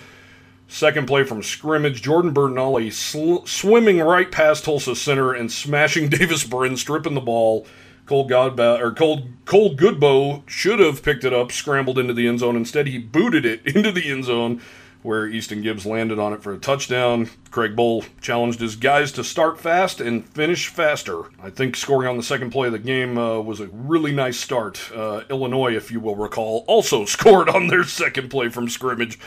[0.67, 6.43] Second play from scrimmage, Jordan Bertagnole sl- swimming right past Tulsa center and smashing Davis
[6.43, 7.65] Brin, stripping the ball.
[8.07, 12.41] Cole Godbout or Cole Cole Goodbow should have picked it up, scrambled into the end
[12.41, 12.57] zone.
[12.57, 14.61] Instead, he booted it into the end zone,
[15.03, 17.31] where Easton Gibbs landed on it for a touchdown.
[17.51, 21.25] Craig Bohl challenged his guys to start fast and finish faster.
[21.43, 24.39] I think scoring on the second play of the game uh, was a really nice
[24.39, 24.91] start.
[24.95, 29.19] Uh, Illinois, if you will recall, also scored on their second play from scrimmage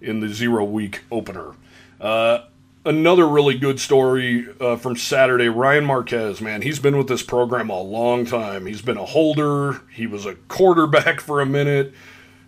[0.00, 1.54] in the zero week opener.
[2.00, 2.40] Uh,
[2.86, 5.48] another really good story uh, from Saturday.
[5.48, 8.66] Ryan Marquez, man, he's been with this program a long time.
[8.66, 11.92] He's been a holder, he was a quarterback for a minute.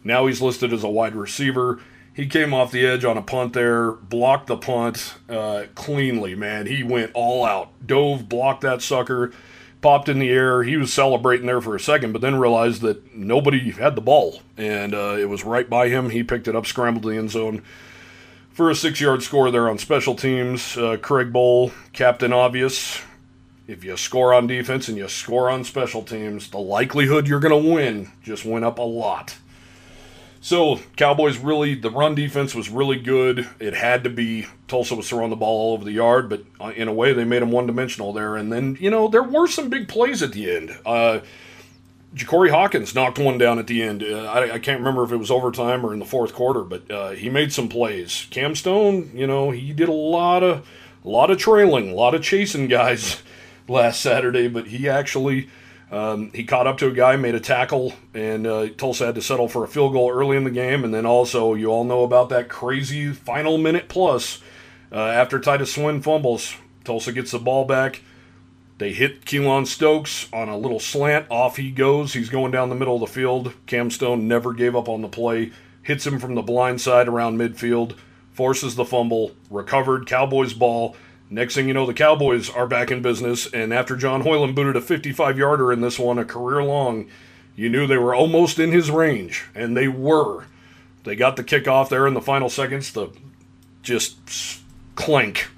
[0.05, 1.81] Now he's listed as a wide receiver.
[2.14, 6.66] He came off the edge on a punt there, blocked the punt uh, cleanly, man.
[6.66, 9.33] He went all out, dove, blocked that sucker,
[9.81, 10.62] popped in the air.
[10.62, 14.42] He was celebrating there for a second, but then realized that nobody had the ball,
[14.57, 16.11] and uh, it was right by him.
[16.11, 17.62] He picked it up, scrambled to the end zone
[18.59, 20.77] for a six yard score there on special teams.
[20.77, 23.01] Uh, Craig Bohl, Captain Obvious.
[23.68, 27.62] If you score on defense and you score on special teams, the likelihood you're going
[27.62, 29.38] to win just went up a lot.
[30.40, 33.49] So, Cowboys really, the run defense was really good.
[33.61, 34.47] It had to be.
[34.66, 37.25] Tulsa was throwing the ball all over the yard, but uh, in a way, they
[37.25, 38.35] made them one dimensional there.
[38.35, 40.77] And then, you know, there were some big plays at the end.
[40.85, 41.21] Uh,
[42.14, 44.03] Jacory Hawkins knocked one down at the end.
[44.03, 46.90] Uh, I, I, can't remember if it was overtime or in the fourth quarter, but
[46.90, 48.27] uh, he made some plays.
[48.31, 50.66] Cam Stone, you know, he did a lot of,
[51.05, 53.23] a lot of trailing, a lot of chasing guys
[53.68, 55.49] last Saturday, but he actually
[55.90, 59.23] um, he caught up to a guy, made a tackle, and uh, Tulsa had to
[59.23, 60.85] settle for a field goal early in the game.
[60.85, 64.42] And then also, you all know about that crazy final minute plus
[64.92, 66.55] uh, after Titus Swen fumbles.
[66.85, 68.03] Tulsa gets the ball back.
[68.79, 71.27] They hit Keylon Stokes on a little slant.
[71.31, 72.14] Off he goes.
[72.14, 73.53] He's going down the middle of the field.
[73.67, 75.53] Cam Stone never gave up on the play.
[75.83, 77.97] Hits him from the blind side around midfield.
[78.33, 79.33] Forces the fumble.
[79.51, 80.07] Recovered.
[80.07, 80.97] Cowboys ball.
[81.31, 84.77] Next thing you know, the Cowboys are back in business, and after John Hoyland booted
[84.77, 87.07] a 55 yarder in this one, a career long,
[87.55, 90.45] you knew they were almost in his range, and they were.
[91.05, 93.11] They got the kickoff there in the final seconds, the
[93.83, 94.62] just
[94.95, 95.49] clank.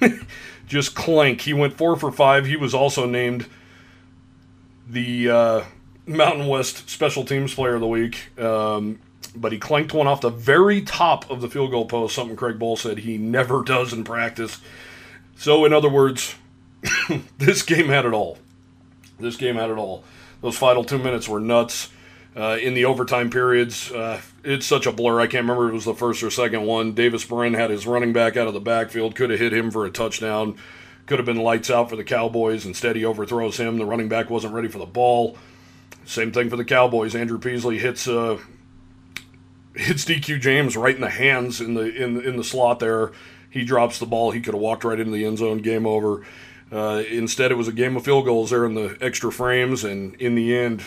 [0.72, 1.42] just clank.
[1.42, 2.46] He went four for five.
[2.46, 3.46] He was also named
[4.88, 5.64] the uh,
[6.06, 8.38] Mountain West Special Teams Player of the Week.
[8.38, 8.98] Um,
[9.36, 12.58] but he clanked one off the very top of the field goal post, something Craig
[12.58, 14.60] Bohl said he never does in practice.
[15.36, 16.36] So, in other words,
[17.38, 18.38] this game had it all.
[19.20, 20.04] This game had it all.
[20.40, 21.90] Those final two minutes were nuts.
[22.34, 25.20] Uh, in the overtime periods, uh, it's such a blur.
[25.20, 26.94] I can't remember if it was the first or second one.
[26.94, 29.84] Davis Brin had his running back out of the backfield, could have hit him for
[29.84, 30.56] a touchdown,
[31.04, 32.64] could have been lights out for the Cowboys.
[32.64, 33.76] Instead, he overthrows him.
[33.76, 35.36] The running back wasn't ready for the ball.
[36.06, 37.14] Same thing for the Cowboys.
[37.14, 38.38] Andrew Peasley hits uh,
[39.74, 43.12] hits DQ James right in the hands in the in in the slot there.
[43.50, 44.30] He drops the ball.
[44.30, 45.58] He could have walked right into the end zone.
[45.58, 46.24] Game over.
[46.72, 50.14] Uh, instead, it was a game of field goals there in the extra frames, and
[50.14, 50.82] in the end,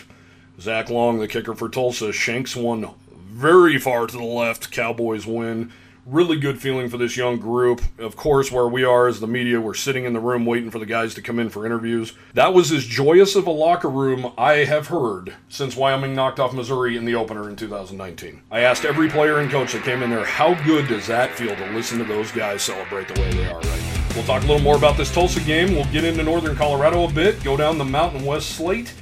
[0.60, 4.72] Zach Long, the kicker for Tulsa, shanks one very far to the left.
[4.72, 5.72] Cowboys win
[6.06, 7.82] really good feeling for this young group.
[7.98, 10.78] Of course, where we are as the media, we're sitting in the room waiting for
[10.80, 12.14] the guys to come in for interviews.
[12.34, 16.54] That was as joyous of a locker room I have heard since Wyoming knocked off
[16.54, 18.42] Missouri in the opener in 2019.
[18.52, 21.56] I asked every player and coach that came in there, how good does that feel
[21.56, 24.06] to listen to those guys celebrate the way they are right now?
[24.14, 25.74] We'll talk a little more about this Tulsa game.
[25.76, 28.94] We'll get into northern Colorado a bit, go down the Mountain West slate,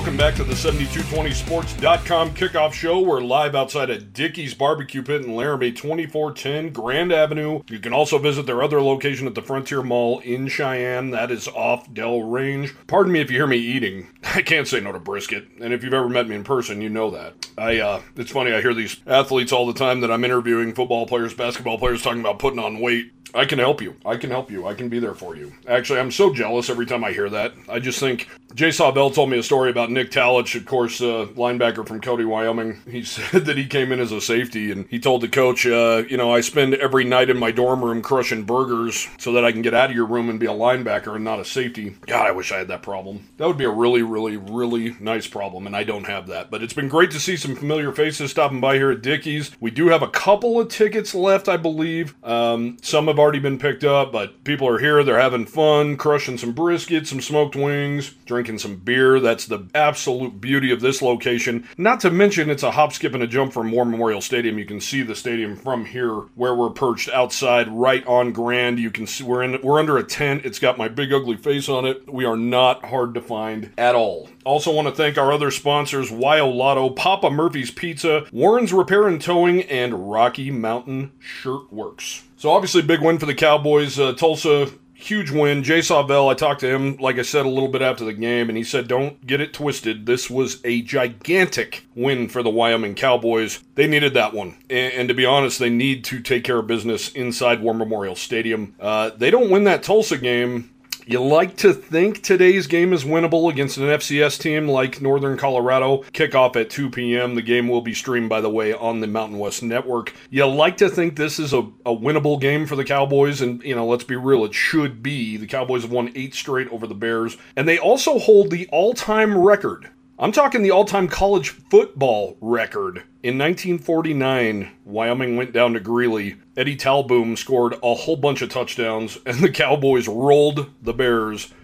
[0.00, 3.00] Welcome back to the 7220sports.com kickoff show.
[3.00, 7.60] We're live outside of Dickey's Barbecue Pit in Laramie, 2410 Grand Avenue.
[7.68, 11.10] You can also visit their other location at the Frontier Mall in Cheyenne.
[11.10, 12.74] That is off Dell Range.
[12.86, 14.08] Pardon me if you hear me eating.
[14.24, 15.46] I can't say no to brisket.
[15.60, 17.34] And if you've ever met me in person, you know that.
[17.58, 21.06] I uh, It's funny, I hear these athletes all the time that I'm interviewing football
[21.06, 23.12] players, basketball players talking about putting on weight.
[23.34, 23.96] I can help you.
[24.06, 24.66] I can help you.
[24.66, 25.52] I can be there for you.
[25.68, 27.52] Actually, I'm so jealous every time I hear that.
[27.68, 31.26] I just think Jay Sawvel told me a story about Nick Talich, of course, uh,
[31.36, 32.80] linebacker from Cody, Wyoming.
[32.88, 36.02] He said that he came in as a safety and he told the coach, uh,
[36.08, 39.52] you know, I spend every night in my dorm room crushing burgers so that I
[39.52, 41.96] can get out of your room and be a linebacker and not a safety.
[42.06, 43.28] God, I wish I had that problem.
[43.36, 46.50] That would be a really, really, really nice problem, and I don't have that.
[46.50, 49.52] But it's been great to see some familiar faces stopping by here at Dickey's.
[49.60, 52.14] We do have a couple of tickets left, I believe.
[52.24, 55.04] Um, some have already been picked up, but people are here.
[55.04, 59.20] They're having fun, crushing some brisket, some smoked wings, drinking drinking some beer.
[59.20, 61.68] That's the absolute beauty of this location.
[61.76, 64.58] Not to mention, it's a hop, skip, and a jump from War Memorial Stadium.
[64.58, 68.78] You can see the stadium from here, where we're perched outside, right on Grand.
[68.78, 70.46] You can see we're in we're under a tent.
[70.46, 72.10] It's got my big ugly face on it.
[72.10, 74.30] We are not hard to find at all.
[74.46, 79.20] Also, want to thank our other sponsors: Wyo Lotto, Papa Murphy's Pizza, Warren's Repair and
[79.20, 82.22] Towing, and Rocky Mountain Shirt Works.
[82.38, 84.00] So obviously, big win for the Cowboys.
[84.00, 84.70] Uh, Tulsa
[85.00, 85.62] huge win.
[85.62, 88.48] Jay Sawvel, I talked to him, like I said, a little bit after the game,
[88.48, 90.06] and he said, don't get it twisted.
[90.06, 93.60] This was a gigantic win for the Wyoming Cowboys.
[93.74, 94.56] They needed that one.
[94.68, 98.16] And, and to be honest, they need to take care of business inside War Memorial
[98.16, 98.74] Stadium.
[98.80, 100.70] Uh, they don't win that Tulsa game
[101.10, 106.04] you like to think today's game is winnable against an FCS team like Northern Colorado.
[106.12, 107.34] Kickoff at 2 p.m.
[107.34, 110.14] The game will be streamed, by the way, on the Mountain West Network.
[110.30, 113.74] You like to think this is a, a winnable game for the Cowboys, and, you
[113.74, 115.36] know, let's be real, it should be.
[115.36, 118.94] The Cowboys have won eight straight over the Bears, and they also hold the all
[118.94, 119.90] time record
[120.22, 123.04] I'm talking the all time college football record.
[123.22, 126.36] In 1949, Wyoming went down to Greeley.
[126.58, 131.54] Eddie Talboom scored a whole bunch of touchdowns, and the Cowboys rolled the Bears.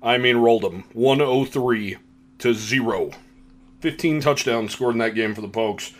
[0.00, 1.96] I mean, rolled them 103
[2.38, 3.10] to 0.
[3.80, 5.92] 15 touchdowns scored in that game for the Pokes.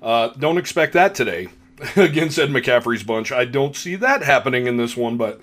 [0.00, 1.48] Uh, don't expect that today
[1.96, 3.30] against Ed McCaffrey's bunch.
[3.30, 5.38] I don't see that happening in this one, but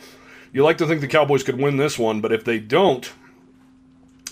[0.54, 3.12] you like to think the Cowboys could win this one, but if they don't,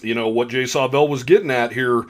[0.04, 2.06] you know, what Jay Sawvel was getting at here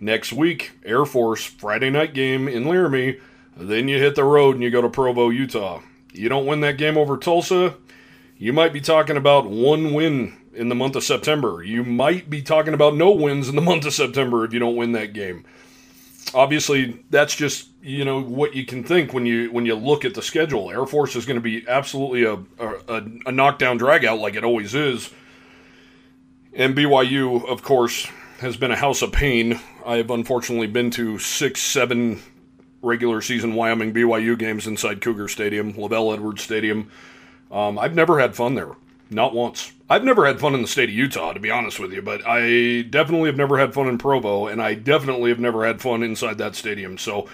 [0.00, 3.18] next week, Air Force, Friday night game in Laramie.
[3.56, 5.82] Then you hit the road and you go to Provo, Utah.
[6.12, 7.74] You don't win that game over Tulsa,
[8.38, 11.62] you might be talking about one win in the month of September.
[11.62, 14.76] You might be talking about no wins in the month of September if you don't
[14.76, 15.44] win that game.
[16.34, 20.14] Obviously, that's just you know what you can think when you when you look at
[20.14, 20.70] the schedule.
[20.70, 24.74] Air Force is going to be absolutely a, a, a knockdown dragout like it always
[24.74, 25.10] is.
[26.58, 28.08] And BYU, of course,
[28.40, 29.60] has been a house of pain.
[29.86, 32.20] I have unfortunately been to six, seven
[32.82, 36.90] regular season Wyoming BYU games inside Cougar Stadium, LaVell Edwards Stadium.
[37.52, 38.72] Um, I've never had fun there.
[39.08, 39.72] Not once.
[39.88, 42.26] I've never had fun in the state of Utah, to be honest with you, but
[42.26, 46.02] I definitely have never had fun in Provo, and I definitely have never had fun
[46.02, 46.98] inside that stadium.
[46.98, 47.28] So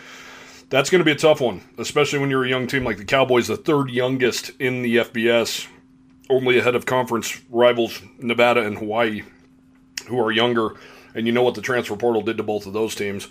[0.69, 3.07] that's going to be a tough one, especially when you're a young team like the
[3.07, 5.67] Cowboys, the third youngest in the FBS
[6.31, 9.23] only ahead of conference rivals Nevada and Hawaii,
[10.09, 10.75] who are younger,
[11.15, 13.29] and you know what the transfer portal did to both of those teams.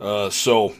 [0.00, 0.74] Uh, so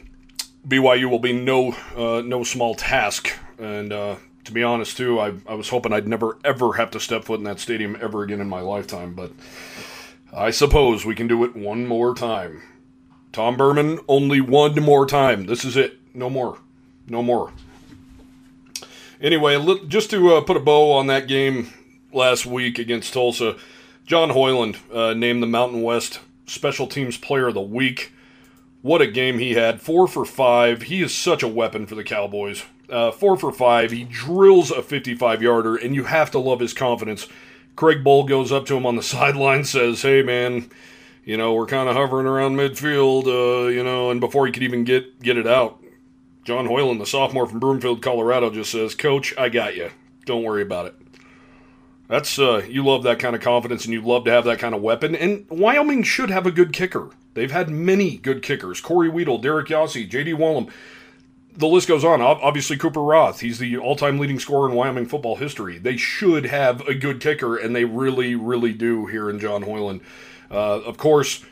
[0.67, 5.33] BYU will be no uh, no small task, and uh, to be honest, too, I,
[5.47, 8.41] I was hoping I'd never ever have to step foot in that stadium ever again
[8.41, 9.31] in my lifetime, but
[10.33, 12.61] I suppose we can do it one more time.
[13.31, 15.45] Tom Burman, only one more time.
[15.45, 15.99] This is it.
[16.13, 16.57] No more.
[17.07, 17.53] No more.
[19.21, 21.73] Anyway, just to uh, put a bow on that game
[22.13, 23.57] last week against Tulsa,
[24.05, 28.13] John Hoyland uh, named the Mountain West Special Teams Player of the Week.
[28.81, 29.81] What a game he had.
[29.81, 30.83] Four for five.
[30.83, 32.63] He is such a weapon for the Cowboys.
[32.89, 33.91] Uh, four for five.
[33.91, 37.27] He drills a 55 yarder, and you have to love his confidence.
[37.75, 40.71] Craig Bohl goes up to him on the sideline, says, Hey, man,
[41.25, 44.63] you know, we're kind of hovering around midfield, uh, you know, and before he could
[44.63, 45.83] even get, get it out,
[46.49, 49.91] John Hoyland, the sophomore from Broomfield, Colorado, just says, Coach, I got you.
[50.25, 50.95] Don't worry about it.
[52.07, 54.73] That's uh, you love that kind of confidence, and you love to have that kind
[54.73, 55.15] of weapon.
[55.15, 57.11] And Wyoming should have a good kicker.
[57.35, 60.33] They've had many good kickers: Cory Wedel, Derek Yossi, J.D.
[60.33, 60.71] Wallum.
[61.55, 62.19] The list goes on.
[62.19, 63.41] Obviously, Cooper Rothe.
[63.41, 65.77] He's the all-time leading scorer in Wyoming football history.
[65.77, 70.01] They should have a good kicker, and they really, really do here in John Hoyland.
[70.49, 71.45] Uh, of course,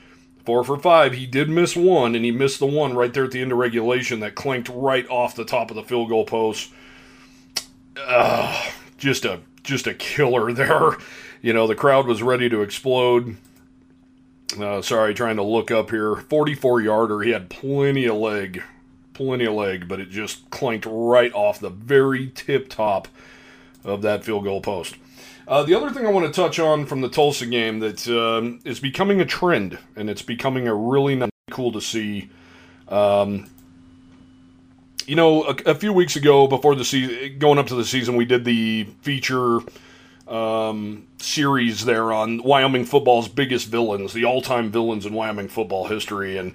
[0.47, 1.11] Four for five.
[1.11, 3.57] He did miss one, and he missed the one right there at the end of
[3.57, 6.71] regulation that clanked right off the top of the field goal post.
[7.97, 8.65] Uh,
[8.97, 10.95] just a just a killer there.
[11.41, 13.35] You know, the crowd was ready to explode.
[14.57, 16.15] Uh, sorry, trying to look up here.
[16.15, 17.19] 44 yarder.
[17.23, 18.63] He had plenty of leg,
[19.13, 23.09] plenty of leg, but it just clanked right off the very tip top
[23.83, 24.95] of that field goal post.
[25.47, 28.59] Uh, the other thing I want to touch on from the Tulsa game that um,
[28.65, 32.29] is becoming a trend, and it's becoming a really nice, cool to see.
[32.89, 33.49] Um,
[35.05, 38.17] you know, a, a, few weeks ago, before the season, going up to the season,
[38.17, 39.59] we did the feature
[40.27, 46.37] um, series there on Wyoming football's biggest villains, the all-time villains in Wyoming football history,
[46.37, 46.53] and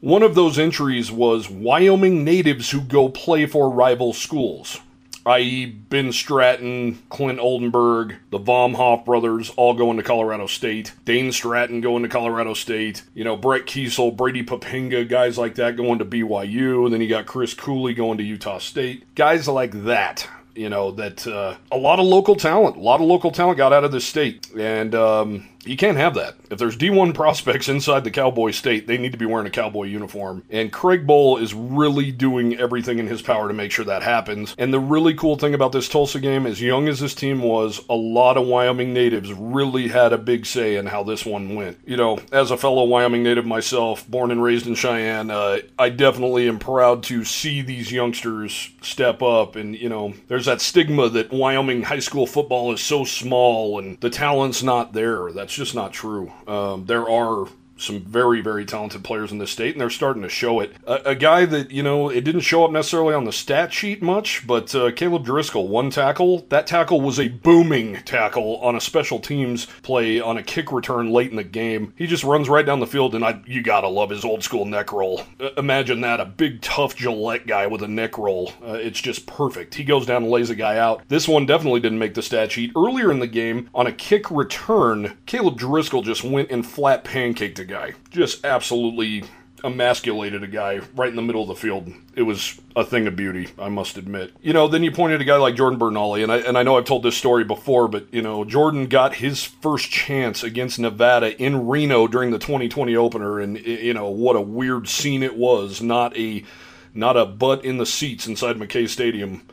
[0.00, 4.80] one of those entries was Wyoming natives who go play for rival schools
[5.26, 11.80] i.e., Ben Stratton, Clint Oldenburg, the Vomhoff brothers all going to Colorado State, Dane Stratton
[11.80, 16.04] going to Colorado State, you know, Brett Keisel, Brady Poppinga, guys like that going to
[16.04, 19.14] BYU, and then you got Chris Cooley going to Utah State.
[19.14, 23.06] Guys like that you know that uh, a lot of local talent, a lot of
[23.06, 26.36] local talent got out of the state, and um, You can't have that.
[26.50, 29.84] If there's D1 prospects inside the Cowboy state, they need to be wearing a Cowboy
[29.84, 30.44] uniform.
[30.50, 34.54] And Craig Bohl is really doing everything in his power to make sure that happens.
[34.58, 37.80] And the really cool thing about this Tulsa game, as young as this team was,
[37.88, 41.78] a lot of Wyoming natives really had a big say in how this one went.
[41.86, 45.88] You know, as a fellow Wyoming native myself, born and raised in Cheyenne, uh, I
[45.88, 49.56] definitely am proud to see these youngsters step up.
[49.56, 54.00] And, you know, there's that stigma that Wyoming high school football is so small and
[54.00, 55.32] the talent's not there.
[55.32, 56.32] That's just not true.
[56.46, 57.46] Um, there are
[57.84, 60.72] some very, very talented players in this state, and they're starting to show it.
[60.86, 64.02] A, a guy that, you know, it didn't show up necessarily on the stat sheet
[64.02, 66.46] much, but uh, Caleb Driskill, one tackle.
[66.48, 71.10] That tackle was a booming tackle on a special teams play on a kick return
[71.10, 71.92] late in the game.
[71.96, 74.64] He just runs right down the field, and I, you gotta love his old school
[74.64, 75.22] neck roll.
[75.38, 78.52] Uh, imagine that, a big, tough Gillette guy with a neck roll.
[78.66, 79.74] Uh, it's just perfect.
[79.74, 81.02] He goes down and lays a guy out.
[81.08, 82.72] This one definitely didn't make the stat sheet.
[82.76, 87.58] Earlier in the game, on a kick return, Caleb Driskill just went and flat pancaked
[87.58, 87.73] a guy.
[88.10, 89.24] Just absolutely
[89.64, 91.90] emasculated a guy right in the middle of the field.
[92.14, 94.32] It was a thing of beauty, I must admit.
[94.42, 96.76] You know, then you pointed a guy like Jordan Bertagnole, and I and I know
[96.76, 101.36] I've told this story before, but you know, Jordan got his first chance against Nevada
[101.42, 105.80] in Reno during the 2020 opener, and you know what a weird scene it was.
[105.80, 106.44] Not a
[106.92, 109.46] not a butt in the seats inside Mackay Stadium.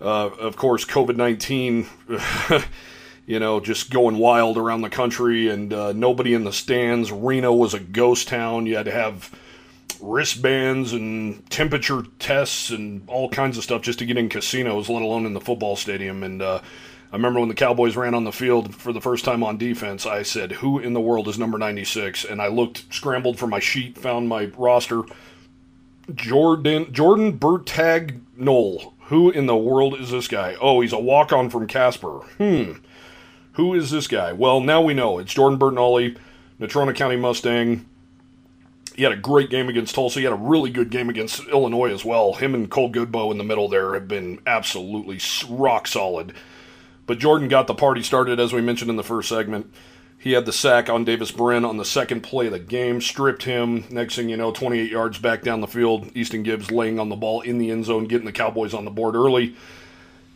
[0.00, 1.86] Uh, of course, COVID 19.
[3.30, 7.12] you know, just going wild around the country and uh, nobody in the stands.
[7.12, 8.66] Reno was a ghost town.
[8.66, 9.30] You had to have
[10.00, 15.02] wristbands and temperature tests and all kinds of stuff just to get in casinos, let
[15.02, 16.24] alone in the football stadium.
[16.24, 16.60] And uh,
[17.12, 20.06] I remember when the Cowboys ran on the field for the first time on defense,
[20.06, 22.24] I said, Who in the world is number 96?
[22.24, 25.02] And I looked, scrambled for my sheet, found my roster.
[26.12, 28.94] Jordan Jordan Bertag Knoll.
[29.02, 30.56] Who in the world is this guy?
[30.60, 32.22] Oh, he's a walk on from Casper.
[32.38, 32.72] Hmm.
[33.54, 34.32] Who is this guy?
[34.32, 35.18] Well, now we know.
[35.18, 36.16] It's Jordan Bertagnole,
[36.60, 37.86] Natrona County Mustang.
[38.94, 40.18] He had a great game against Tulsa.
[40.18, 42.34] He had a really good game against Illinois as well.
[42.34, 46.34] Him and Cole Godbout in the middle there have been absolutely rock solid.
[47.06, 49.72] But Jordan got the party started, as we mentioned in the first segment.
[50.18, 53.44] He had the sack on Davis Brin on the second play of the game, stripped
[53.44, 53.84] him.
[53.90, 56.10] Next thing you know, 28 yards back down the field.
[56.14, 58.90] Easton Gibbs laying on the ball in the end zone, getting the Cowboys on the
[58.90, 59.56] board early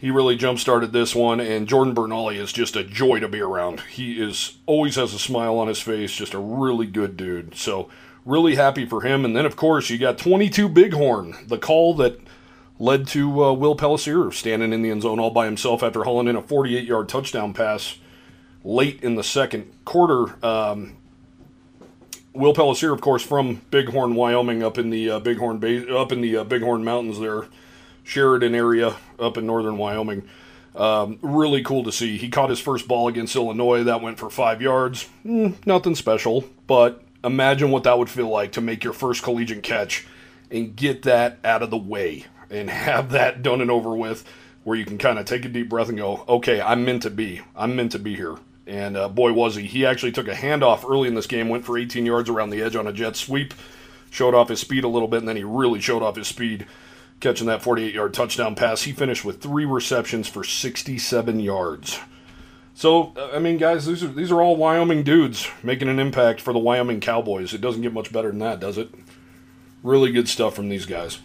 [0.05, 3.41] he really jump started this one, and Jordan Bertagnole is just a joy to be
[3.41, 3.81] around.
[3.81, 7.55] He is always has a smile on his face, just a really good dude.
[7.55, 7.89] So
[8.27, 9.25] really happy for him.
[9.25, 12.21] And then of course you got 22 Bighorn, the call that
[12.79, 16.29] led to uh, Will Pellissier standing in the end zone all by himself after hauling
[16.29, 17.97] in a 48-yard touchdown pass
[18.63, 20.37] late in the second quarter.
[20.45, 20.99] Um,
[22.35, 26.21] Will Pellissier, of course, from Bighorn, Wyoming, up in the uh, Bighorn ba- up in
[26.21, 27.47] the uh, Bighorn Mountains there
[28.05, 30.29] Sheridan area up in northern Wyoming.
[30.77, 32.17] Um, really cool to see.
[32.19, 33.85] He caught his first ball against Illinois.
[33.85, 35.09] That went for five yards.
[35.25, 39.63] Mm, nothing special, but imagine what that would feel like to make your first collegiate
[39.63, 40.07] catch
[40.51, 44.25] and get that out of the way and have that done and over with
[44.65, 47.11] where you can kind of take a deep breath and go, okay, I'm meant to
[47.11, 47.43] be.
[47.55, 48.37] I'm meant to be here.
[48.67, 49.67] And uh, boy, was he.
[49.67, 52.63] He actually took a handoff early in this game, went for 18 yards around the
[52.63, 53.53] edge on a jet sweep,
[54.11, 56.67] showed off his speed a little bit, and then he really showed off his speed
[57.21, 58.83] catching that 48 yard touchdown pass.
[58.83, 61.99] He finished with three receptions for 67 yards.
[62.75, 66.53] So, I mean, guys, these are these are all Wyoming dudes making an impact for
[66.53, 67.55] the Wyoming Cowboys.
[67.55, 68.93] It doesn't get much better than that, does it?
[69.85, 71.21] Really good stuff from these guys.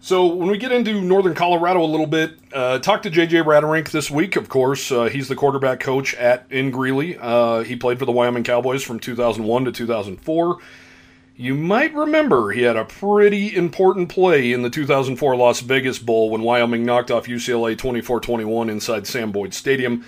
[0.00, 3.92] So, when we get into Northern Colorado a little bit, uh, talked to JJ Raderink
[3.92, 4.34] this week.
[4.34, 7.16] Of course, uh, he's the quarterback coach at in Greeley.
[7.16, 10.58] Uh, he played for the Wyoming Cowboys from 2001 to 2004.
[11.34, 16.28] You might remember he had a pretty important play in the 2004 Las Vegas Bowl
[16.28, 20.04] when Wyoming knocked off UCLA 24 21 inside Sam Boyd Stadium.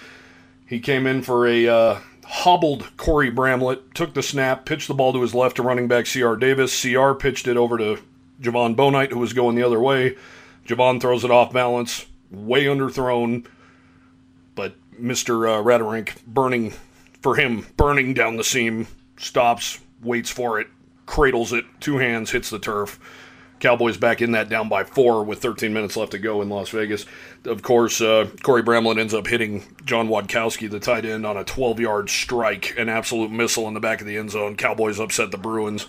[0.67, 5.13] He came in for a uh, hobbled Corey Bramlet, took the snap, pitched the ball
[5.15, 6.37] to his left to running back C.R.
[6.37, 6.73] Davis.
[6.73, 7.15] C.R.
[7.15, 8.03] pitched it over to
[8.41, 10.17] Jovon Bouknight, who was going the other way.
[10.67, 13.47] Javon throws it off balance, way underthrown,
[14.55, 15.49] but Mr.
[15.49, 16.72] Uh, Raderink burning
[17.20, 20.68] for him, burning down the seam, stops, waits for it,
[21.07, 22.98] cradles it, two hands, hits the turf.
[23.61, 26.68] Cowboys back in that down by four with 13 minutes left to go in Las
[26.70, 27.07] Vegas.
[27.44, 31.44] Of course, uh, Corey Bramlet ends up hitting John Wadkowski, the tight end, on a
[31.44, 34.57] 12 yard strike, an absolute missile in the back of the end zone.
[34.57, 35.86] Cowboys upset the Bruins,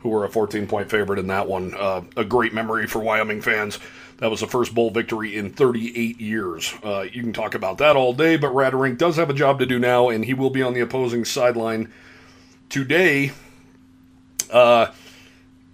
[0.00, 1.74] who were a 14 point favorite in that one.
[1.74, 3.80] Uh, a great memory for Wyoming fans.
[4.18, 6.74] That was the first bowl victory in 38 years.
[6.84, 9.66] Uh, you can talk about that all day, but Raderink does have a job to
[9.66, 11.92] do now, and he will be on the opposing sideline
[12.68, 13.32] today
[14.50, 14.92] uh,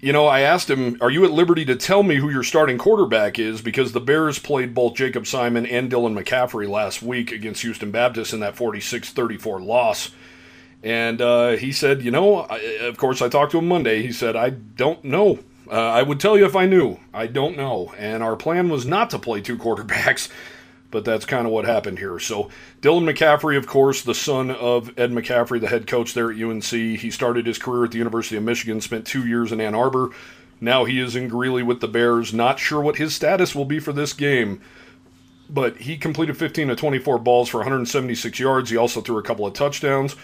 [0.02, 2.76] you know, I asked him, Are you at liberty to tell me who your starting
[2.76, 3.62] quarterback is?
[3.62, 8.32] Because the Bears played both Jacob Sirmon and Dylan McCaffrey last week against Houston Baptist
[8.32, 10.10] in that 46 34 loss.
[10.82, 14.02] And uh, he said, You know, I, of course, I talked to him Monday.
[14.02, 15.38] He said, I don't know.
[15.70, 16.98] Uh, I would tell you if I knew.
[17.14, 17.94] I don't know.
[17.96, 20.28] And our plan was not to play two quarterbacks
[20.92, 22.20] but that's kind of what happened here.
[22.20, 26.40] So, Dylan McCaffrey, of course, the son of Ed McCaffrey, the head coach there at
[26.40, 26.64] UNC.
[26.64, 30.10] He started his career at the University of Michigan, spent two years in Ann Arbor.
[30.60, 32.32] Now he is in Greeley with the Bears.
[32.32, 34.60] Not sure what his status will be for this game,
[35.50, 38.70] but he completed 15 of 24 balls for 176 yards.
[38.70, 40.14] He also threw a couple of touchdowns.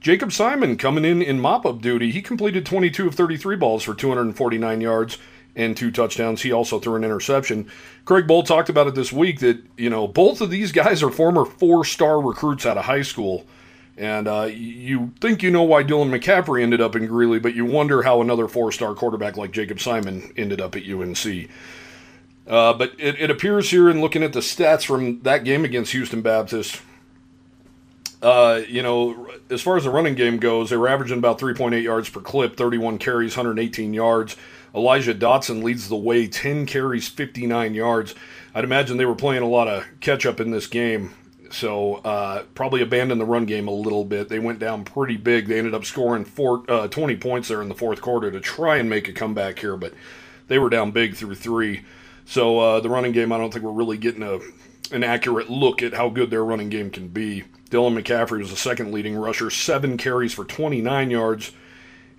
[0.00, 2.12] Jacob Sirmon coming in in mop up duty.
[2.12, 5.18] He completed 22 of 33 balls for 249 yards
[5.56, 6.42] and two touchdowns.
[6.42, 7.70] He also threw an interception.
[8.04, 11.10] Craig Bohl talked about it this week that, you know, both of these guys are
[11.10, 13.44] former four star recruits out of high school.
[13.96, 17.64] And uh, you think you know why Dylan McCaffrey ended up in Greeley, but you
[17.64, 21.50] wonder how another four star quarterback like Jacob Sirmon ended up at UNC.
[22.46, 25.92] Uh, but it, it, appears here in looking at the stats from that game against
[25.92, 26.80] Houston Baptist,
[28.22, 31.82] uh, you know, as far as the running game goes, they were averaging about 3.8
[31.82, 34.36] yards per clip, 31 carries, 118 yards.
[34.74, 38.14] Elijah Dotson leads the way, 10 carries, 59 yards.
[38.54, 41.14] I'd imagine they were playing a lot of catch up in this game,
[41.50, 44.28] so uh, probably abandoned the run game a little bit.
[44.28, 45.46] They went down pretty big.
[45.46, 48.76] They ended up scoring four, uh, 20 points there in the fourth quarter to try
[48.76, 49.94] and make a comeback here, but
[50.48, 51.82] they were down big through three.
[52.24, 54.40] So uh, the running game, I don't think we're really getting a
[54.90, 57.44] an accurate look at how good their running game can be.
[57.70, 61.52] Dylan McCaffrey was the second leading rusher, seven carries for 29 yards.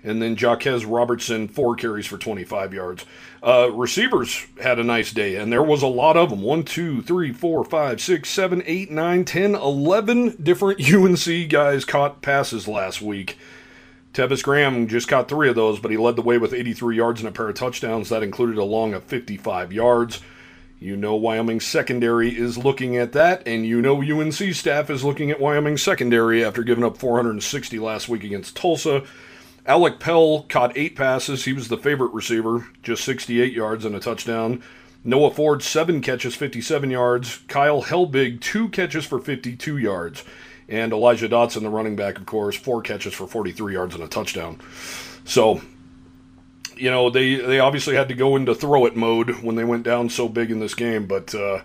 [0.02, 3.04] And then Jaquez Robertson, four carries for 25 yards.
[3.42, 6.42] Uh, receivers had a nice day, and there was a lot of them.
[6.42, 12.22] One, two, three, four, five, six, seven, eight, nine, ten, eleven different UNC guys caught
[12.22, 13.38] passes last week.
[14.12, 17.20] Tevis Graham just caught three of those, but he led the way with 83 yards
[17.20, 18.08] and a pair of touchdowns.
[18.08, 20.20] That included a long of 55 yards.
[20.80, 25.30] You know Wyoming secondary is looking at that, and you know UNC staff is looking
[25.30, 29.04] at Wyoming secondary after giving up 460 last week against Tulsa.
[29.70, 31.44] Alec Pell caught eight passes.
[31.44, 34.64] He was the favorite receiver, just 68 yards and a touchdown.
[35.04, 37.38] Noah Ford, seven catches, 57 yards.
[37.46, 40.24] Kyle Helbig, two catches for 52 yards.
[40.68, 44.08] And Elijah Dotson, the running back, of course, four catches for 43 yards and a
[44.08, 44.60] touchdown.
[45.24, 45.60] So,
[46.76, 49.84] you know, they, they obviously had to go into throw it mode when they went
[49.84, 51.60] down so big in this game, but uh,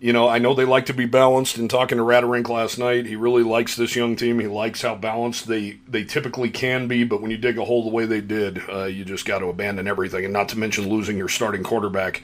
[0.00, 1.58] you know, I know they like to be balanced.
[1.58, 4.40] And talking to Raderink last night, he really likes this young team.
[4.40, 7.04] He likes how balanced they they typically can be.
[7.04, 9.46] But when you dig a hole the way they did, uh, you just got to
[9.46, 12.22] abandon everything, and not to mention losing your starting quarterback.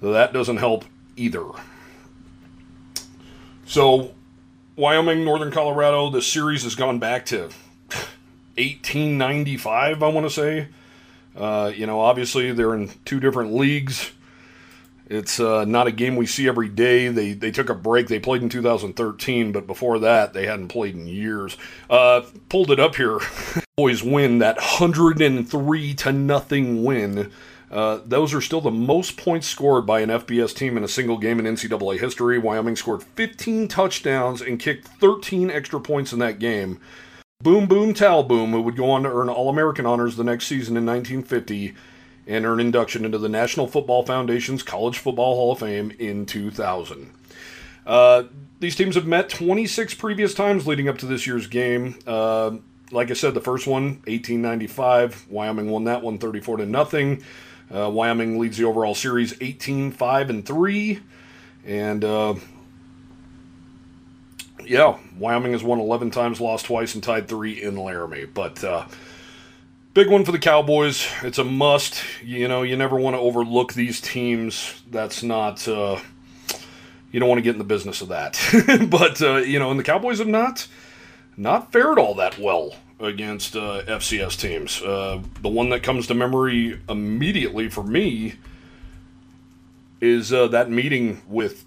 [0.00, 0.86] That doesn't help
[1.16, 1.44] either.
[3.66, 4.14] So,
[4.76, 7.50] Wyoming, Northern Colorado, the series has gone back to
[8.56, 10.02] 1895.
[10.02, 10.68] I want to say.
[11.36, 14.12] Uh, you know, obviously they're in two different leagues.
[15.06, 17.08] It's uh, not a game we see every day.
[17.08, 18.08] They they took a break.
[18.08, 21.58] They played in 2013, but before that, they hadn't played in years.
[21.90, 23.18] Uh, pulled it up here.
[23.76, 27.30] Boys win that 103 to nothing win.
[27.70, 31.18] Uh, those are still the most points scored by an FBS team in a single
[31.18, 32.38] game in NCAA history.
[32.38, 36.80] Wyoming scored 15 touchdowns and kicked 13 extra points in that game.
[37.42, 40.76] Boom Boom Talboom, who would go on to earn All American honors the next season
[40.76, 41.74] in 1950
[42.26, 47.12] and earn induction into the National Football Foundation's College Football Hall of Fame in 2000.
[47.86, 48.24] Uh,
[48.60, 51.98] these teams have met 26 previous times leading up to this year's game.
[52.06, 52.56] Uh,
[52.90, 57.22] like I said, the first one, 1895, Wyoming won that one 34 to nothing.
[57.74, 61.00] Uh, Wyoming leads the overall series 18 5 and 3.
[61.66, 62.34] And uh,
[64.66, 68.26] yeah, Wyoming has won 11 times, lost twice, and tied three in Laramie.
[68.26, 68.86] But uh,
[69.94, 71.06] Big one for the Cowboys.
[71.22, 72.02] It's a must.
[72.20, 74.82] You know, you never want to overlook these teams.
[74.90, 75.68] That's not.
[75.68, 76.00] Uh,
[77.12, 78.36] you don't want to get in the business of that.
[78.90, 80.66] but uh, you know, and the Cowboys have not
[81.36, 84.82] not fared all that well against uh, FCS teams.
[84.82, 88.34] Uh, the one that comes to memory immediately for me
[90.00, 91.64] is uh, that meeting with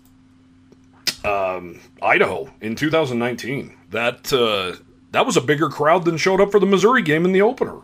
[1.24, 3.74] um, Idaho in 2019.
[3.92, 4.76] That uh,
[5.12, 7.84] that was a bigger crowd than showed up for the Missouri game in the opener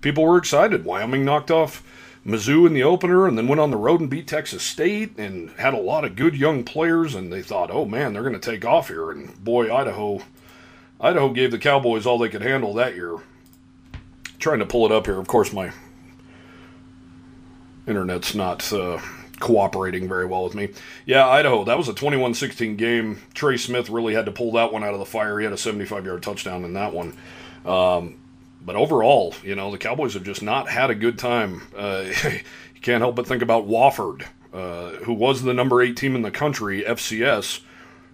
[0.00, 0.84] people were excited.
[0.84, 1.82] Wyoming knocked off
[2.26, 5.50] Mizzou in the opener and then went on the road and beat Texas State and
[5.52, 8.50] had a lot of good young players and they thought, "Oh man, they're going to
[8.50, 10.22] take off here." And boy, Idaho
[11.00, 13.16] Idaho gave the Cowboys all they could handle that year.
[14.38, 15.18] Trying to pull it up here.
[15.18, 15.72] Of course, my
[17.86, 19.00] internet's not uh,
[19.40, 20.70] cooperating very well with me.
[21.06, 23.22] Yeah, Idaho, that was a 21 16 game.
[23.34, 25.38] Trey Smith really had to pull that one out of the fire.
[25.38, 27.16] He had a 75 yard touchdown in that one.
[27.64, 28.16] Um,
[28.60, 31.62] but overall, you know, the Cowboys have just not had a good time.
[31.76, 36.14] Uh, you can't help but think about Wofford, uh, who was the number eight team
[36.14, 37.60] in the country, FCS,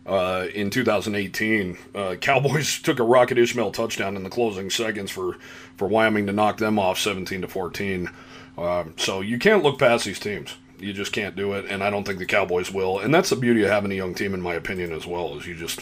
[0.07, 1.79] uh, in 2018.
[1.95, 5.37] Uh, Cowboys took a Rocket Ishmael touchdown in the closing seconds for,
[5.77, 8.11] for Wyoming to knock them off 17 to 14.
[8.57, 10.57] Um, so you can't look past these teams.
[10.79, 12.99] You just can't do it, and I don't think the Cowboys will.
[12.99, 15.37] And that's the beauty of having a young team, in my opinion, as well.
[15.39, 15.81] Is you just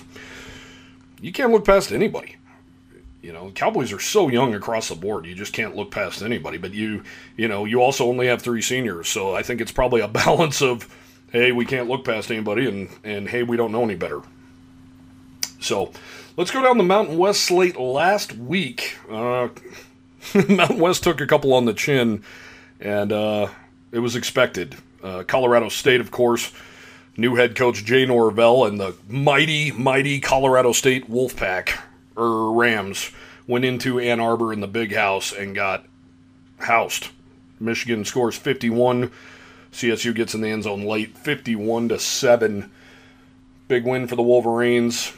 [1.20, 2.36] you can't look past anybody.
[3.23, 5.27] You know, Cowboys are so young across the board.
[5.27, 6.59] You just can't look past anybody.
[6.59, 7.05] But you,
[7.37, 10.61] you know, you also only have three seniors, so I think it's probably a balance
[10.61, 10.93] of,
[11.31, 14.23] hey, we can't look past anybody, and and hey, we don't know any better.
[15.61, 15.93] So,
[16.37, 17.79] let's go down the Mountain West slate.
[17.79, 19.49] Last week, uh,
[20.49, 22.25] Mountain West took a couple on the chin,
[22.81, 23.47] and uh,
[23.93, 24.77] it was expected.
[25.01, 26.51] Uh, Colorado State, of course,
[27.16, 31.79] new head coach Jay Norvell, and the mighty, mighty Colorado State Wolfpack
[32.16, 33.10] Rams
[33.46, 35.84] went into Ann Arbor in the big house and got
[36.58, 37.08] housed.
[37.58, 39.10] Michigan scores 51.
[39.72, 42.70] CSU gets in the end zone late, 51 to 7.
[43.68, 45.12] Big win for the Wolverines.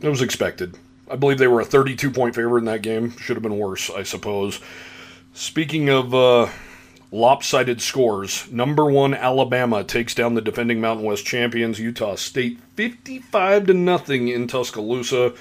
[0.00, 0.76] It was expected.
[1.10, 3.16] I believe they were a 32 point favorite in that game.
[3.18, 4.60] Should have been worse, I suppose.
[5.34, 6.48] Speaking of uh,
[7.10, 13.66] lopsided scores, number one Alabama takes down the defending Mountain West champions Utah State 55
[13.66, 15.34] to nothing in Tuscaloosa.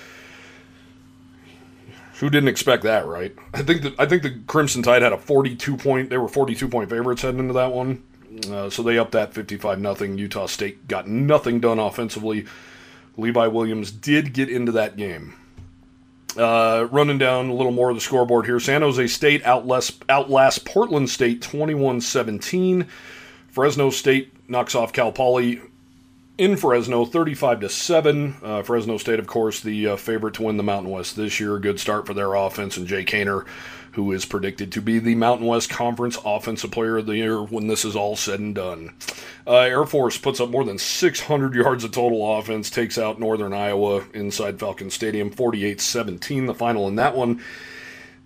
[2.19, 3.35] Who didn't expect that, right?
[3.53, 6.09] I think that I think the Crimson Tide had a 42 point.
[6.09, 8.03] They were 42 point favorites heading into that one,
[8.49, 10.17] uh, so they upped that 55 nothing.
[10.17, 12.45] Utah State got nothing done offensively.
[13.17, 15.35] Levi Williams did get into that game.
[16.37, 18.59] Uh, running down a little more of the scoreboard here.
[18.59, 22.87] San Jose State outlast, outlast Portland State 21 17.
[23.49, 25.59] Fresno State knocks off Cal Poly
[26.37, 28.35] in Fresno 35 to 7.
[28.43, 31.57] Uh, Fresno State, of course, the uh, favorite to win the Mountain West this year.
[31.59, 33.45] Good start for their offense, and Jake Haener
[33.97, 37.65] who is predicted to be the Mountain West Conference Offensive Player of the Year when
[37.65, 38.93] this is all said and done.
[39.47, 43.53] Uh, Air Force puts up more than 600 yards of total offense, takes out Northern
[43.53, 47.43] Iowa inside Falcon Stadium 48 17, the final in that one.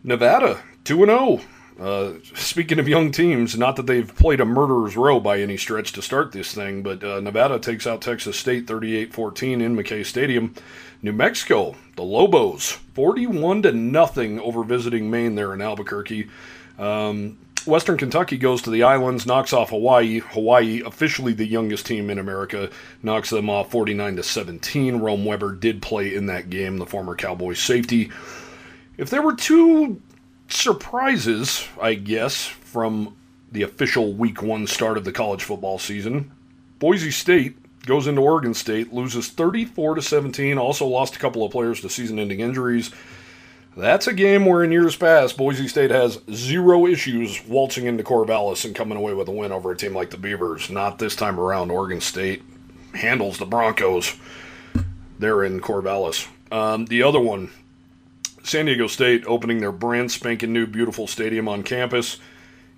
[0.04, 1.40] Nevada 2 0.
[1.80, 5.92] Uh, speaking of young teams, not that they've played a murderer's row by any stretch
[5.94, 10.04] to start this thing, but uh, Nevada takes out Texas State 38 14 in Mackay
[10.04, 10.54] Stadium.
[11.02, 16.30] New Mexico, the Lobos, 41 to nothing over visiting Maine there in Albuquerque.
[16.78, 20.20] Um, Western Kentucky goes to the islands, knocks off Hawaii.
[20.20, 22.70] Hawaii, officially the youngest team in America,
[23.04, 24.98] knocks them off 49 to 17.
[24.98, 28.12] Rome Weber did play in that game, the former Cowboys safety.
[28.98, 30.02] If there were two
[30.54, 33.16] surprises, I guess, from
[33.52, 36.32] the official week one start of the college football season,
[36.80, 41.52] Boise State goes into Oregon State, loses 34 to 17, also lost a couple of
[41.52, 42.92] players to season-ending injuries.
[43.76, 48.66] That's a game where in years past Boise State has zero issues waltzing into Corvallis
[48.66, 50.70] and coming away with a win over a team like the Beavers.
[50.70, 51.72] Not this time around.
[51.72, 52.44] Oregon State
[52.94, 54.16] handles the Broncos.
[55.20, 56.28] They're in Corvallis.
[56.52, 57.50] Um, the other one,
[58.44, 62.20] San Diego State opening their brand spanking new beautiful stadium on campus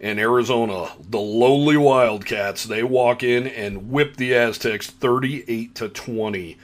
[0.03, 6.57] and Arizona, the lowly Wildcats, they walk in and whip the Aztecs 38 to 20.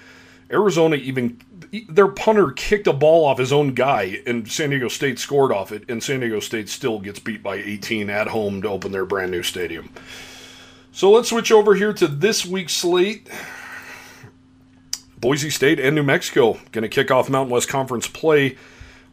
[0.52, 1.40] Arizona even
[1.88, 5.72] their punter kicked a ball off his own guy and San Diego State scored off
[5.72, 9.06] it and San Diego State still gets beat by 18 at home to open their
[9.06, 9.90] brand new stadium.
[10.92, 13.30] So let's switch over here to this week's slate.
[15.18, 18.58] Boise State and New Mexico going to kick off Mountain West Conference play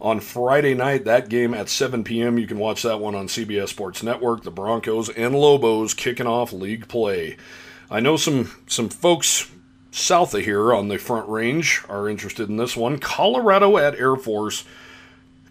[0.01, 1.05] on Friday night.
[1.05, 2.39] That game at 7 p.m.
[2.39, 4.43] You can watch that one on CBS Sports Network.
[4.43, 7.37] The Broncos and Lobos kicking off league play.
[7.91, 9.51] I know some some folks
[9.91, 12.99] south of here on the Front Range are interested in this one.
[12.99, 14.65] Colorado at Air Force.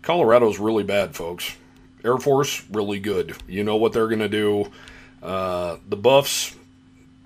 [0.02, 1.56] Colorado's really bad, folks.
[2.04, 3.36] Air Force really good.
[3.48, 4.72] You know what they're going to do.
[5.24, 6.56] Uh, the Buffs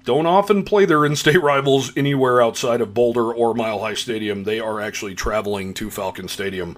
[0.05, 4.45] don't often play their in-state rivals anywhere outside of Boulder or Mile High Stadium.
[4.45, 6.78] They are actually traveling to Falcon Stadium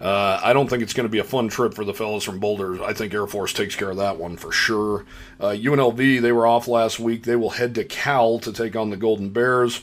[0.00, 2.38] uh, I don't think it's going to be a fun trip for the fellows from
[2.38, 2.82] Boulder.
[2.82, 5.06] I think Air Force takes care of that one for sure.
[5.40, 7.22] Uh, UNLV, they were off last week.
[7.22, 9.82] They will head to Cal to take on the Golden Bears.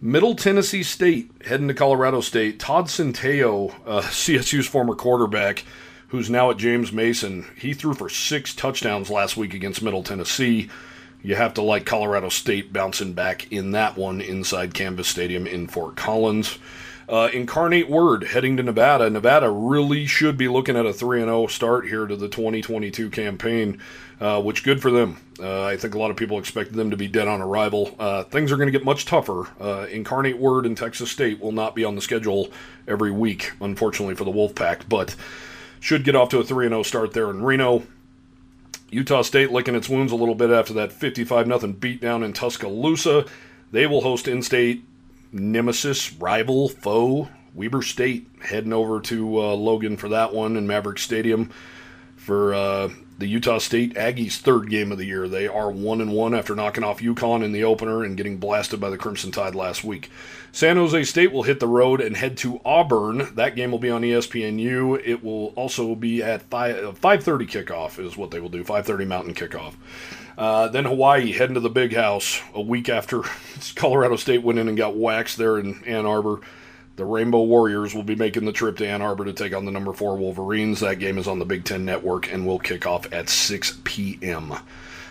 [0.00, 2.60] Middle Tennessee State heading to Colorado State.
[2.60, 5.64] Todd Centeio, uh, CSU's former quarterback,
[6.08, 10.70] who's now at James Madison, he threw for six touchdowns last week against Middle Tennessee.
[11.20, 15.66] You have to like Colorado State bouncing back in that one inside Canvas Stadium in
[15.66, 16.58] Fort Collins.
[17.08, 19.08] Uh, Incarnate Word heading to Nevada.
[19.08, 23.80] Nevada really should be looking at a 3 0 start here to the 2022 campaign,
[24.20, 25.16] uh, which good for them.
[25.40, 27.94] Uh, I think a lot of people expected them to be dead on arrival.
[27.98, 29.46] Uh, things are going to get much tougher.
[29.58, 32.50] Uh, Incarnate Word and Texas State will not be on the schedule
[32.86, 35.16] every week, unfortunately, for the Wolfpack, but
[35.80, 37.84] should get off to a 3 0 start there in Reno.
[38.90, 43.24] Utah State licking its wounds a little bit after that 55 0 beatdown in Tuscaloosa.
[43.72, 44.84] They will host in state
[45.32, 50.98] nemesis, rival, foe, Weber State, heading over to uh, Logan for that one in Maverik
[50.98, 51.50] Stadium
[52.16, 55.26] for uh, the Utah State Aggies' third game of the year.
[55.28, 58.80] They are one and one after knocking off UConn in the opener and getting blasted
[58.80, 60.10] by the Crimson Tide last week.
[60.52, 63.34] San Jose State will hit the road and head to Auburn.
[63.34, 65.02] That game will be on ESPNU.
[65.04, 68.62] It will also be at 5 5:30 kickoff is what they will do.
[68.62, 69.74] 5:30 Mountain kickoff.
[70.38, 73.22] Uh, then Hawaii heading to the Big House a week after
[73.74, 76.40] Colorado State went in and got waxed there in Ann Arbor.
[76.94, 79.72] The Rainbow Warriors will be making the trip to Ann Arbor to take on the
[79.72, 80.78] number four Wolverines.
[80.78, 84.54] That game is on the Big Ten Network and will kick off at 6 p.m.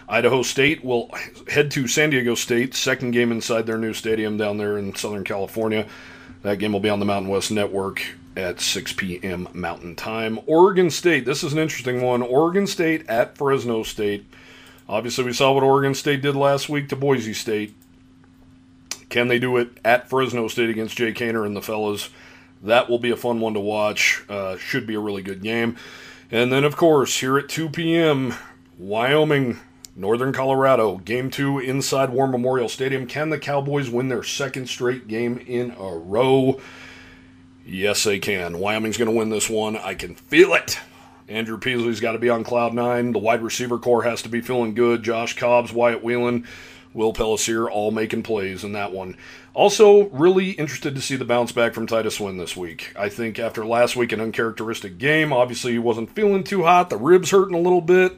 [0.08, 1.12] Idaho State will
[1.50, 5.26] head to San Diego State, second game inside their new stadium down there in Southern
[5.26, 5.86] California.
[6.44, 8.02] That game will be on the Mountain West Network
[8.38, 9.50] at 6 p.m.
[9.54, 10.40] Mountain Time.
[10.46, 12.22] Oregon State, this is an interesting one.
[12.22, 14.26] Oregon State at Fresno State.
[14.90, 17.76] Obviously, we saw what Oregon State did last week to Boise State.
[19.10, 22.10] Can they do it at Fresno State against Jake Haener and the fellas?
[22.62, 24.24] That will be a fun one to watch.
[24.30, 25.76] Uh, should be a really good game.
[26.32, 28.34] And then, of course, here at 2 p.m.,
[28.78, 29.60] Wyoming
[29.96, 33.08] Northern Colorado, game two inside War Memorial Stadium.
[33.08, 36.60] Can the Cowboys win their second straight game in a row?
[37.66, 38.60] Yes, they can.
[38.60, 39.76] Wyoming's going to win this one.
[39.76, 40.80] I can feel it.
[41.28, 43.12] Andrew Peasley's got to be on cloud nine.
[43.12, 45.04] The wide receiver core has to be feeling good.
[45.04, 46.46] Josh Cobbs, Wyatt Wieland,
[46.94, 49.18] Will Pellissier all making plays in that one.
[49.54, 52.94] Also, really interested to see the bounce back from Titus Swen this week.
[52.98, 55.34] I think after last week, an uncharacteristic game.
[55.34, 56.90] Obviously, he wasn't feeling too hot.
[56.90, 58.18] The ribs hurting a little bit.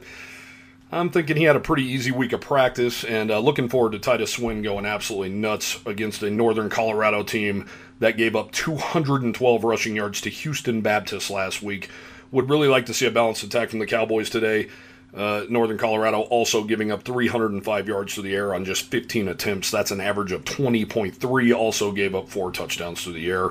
[0.92, 3.98] I'm thinking he had a pretty easy week of practice, and uh, looking forward to
[3.98, 7.66] Titus Swen going absolutely nuts against a Northern Colorado team
[8.00, 11.90] that gave up 212 rushing yards to Houston Baptist last week.
[12.32, 14.68] Would really like to see a balanced attack from the Cowboys today.
[15.12, 19.70] Uh, Northern Colorado also giving up 305 yards to the air on just 15 attempts.
[19.70, 21.54] That's an average of 20.3.
[21.54, 23.50] Also gave up four touchdowns to the air.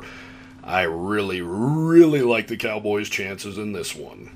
[0.64, 4.32] I really, really like the Cowboys' chances in this one.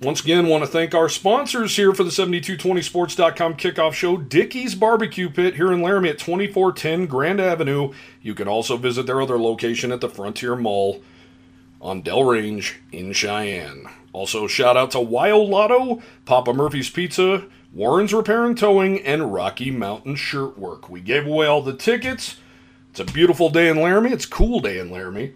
[0.00, 5.28] Once again, want to thank our sponsors here for the 7220sports.com kickoff show, Dickey's Barbecue
[5.28, 7.92] Pit here in Laramie at 2410 Grand Avenue.
[8.22, 11.02] You can also visit their other location at the Frontier Mall
[11.80, 13.86] on Dell Range in Cheyenne.
[14.12, 20.16] Also, shout out to WyoLotto, Papa Murphy's Pizza, Warren's Repair and Towing, and Rocky Mountain
[20.16, 20.88] Shirt Work.
[20.88, 22.36] We gave away all the tickets.
[22.90, 24.12] It's a beautiful day in Laramie.
[24.12, 25.34] It's a cool day in Laramie.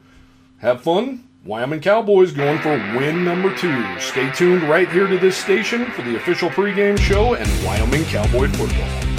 [0.58, 1.28] Have fun.
[1.44, 3.98] Wyoming Cowboys going for win number two.
[3.98, 8.48] Stay tuned right here to this station for the official pregame show and Wyoming Cowboy
[8.48, 9.11] football.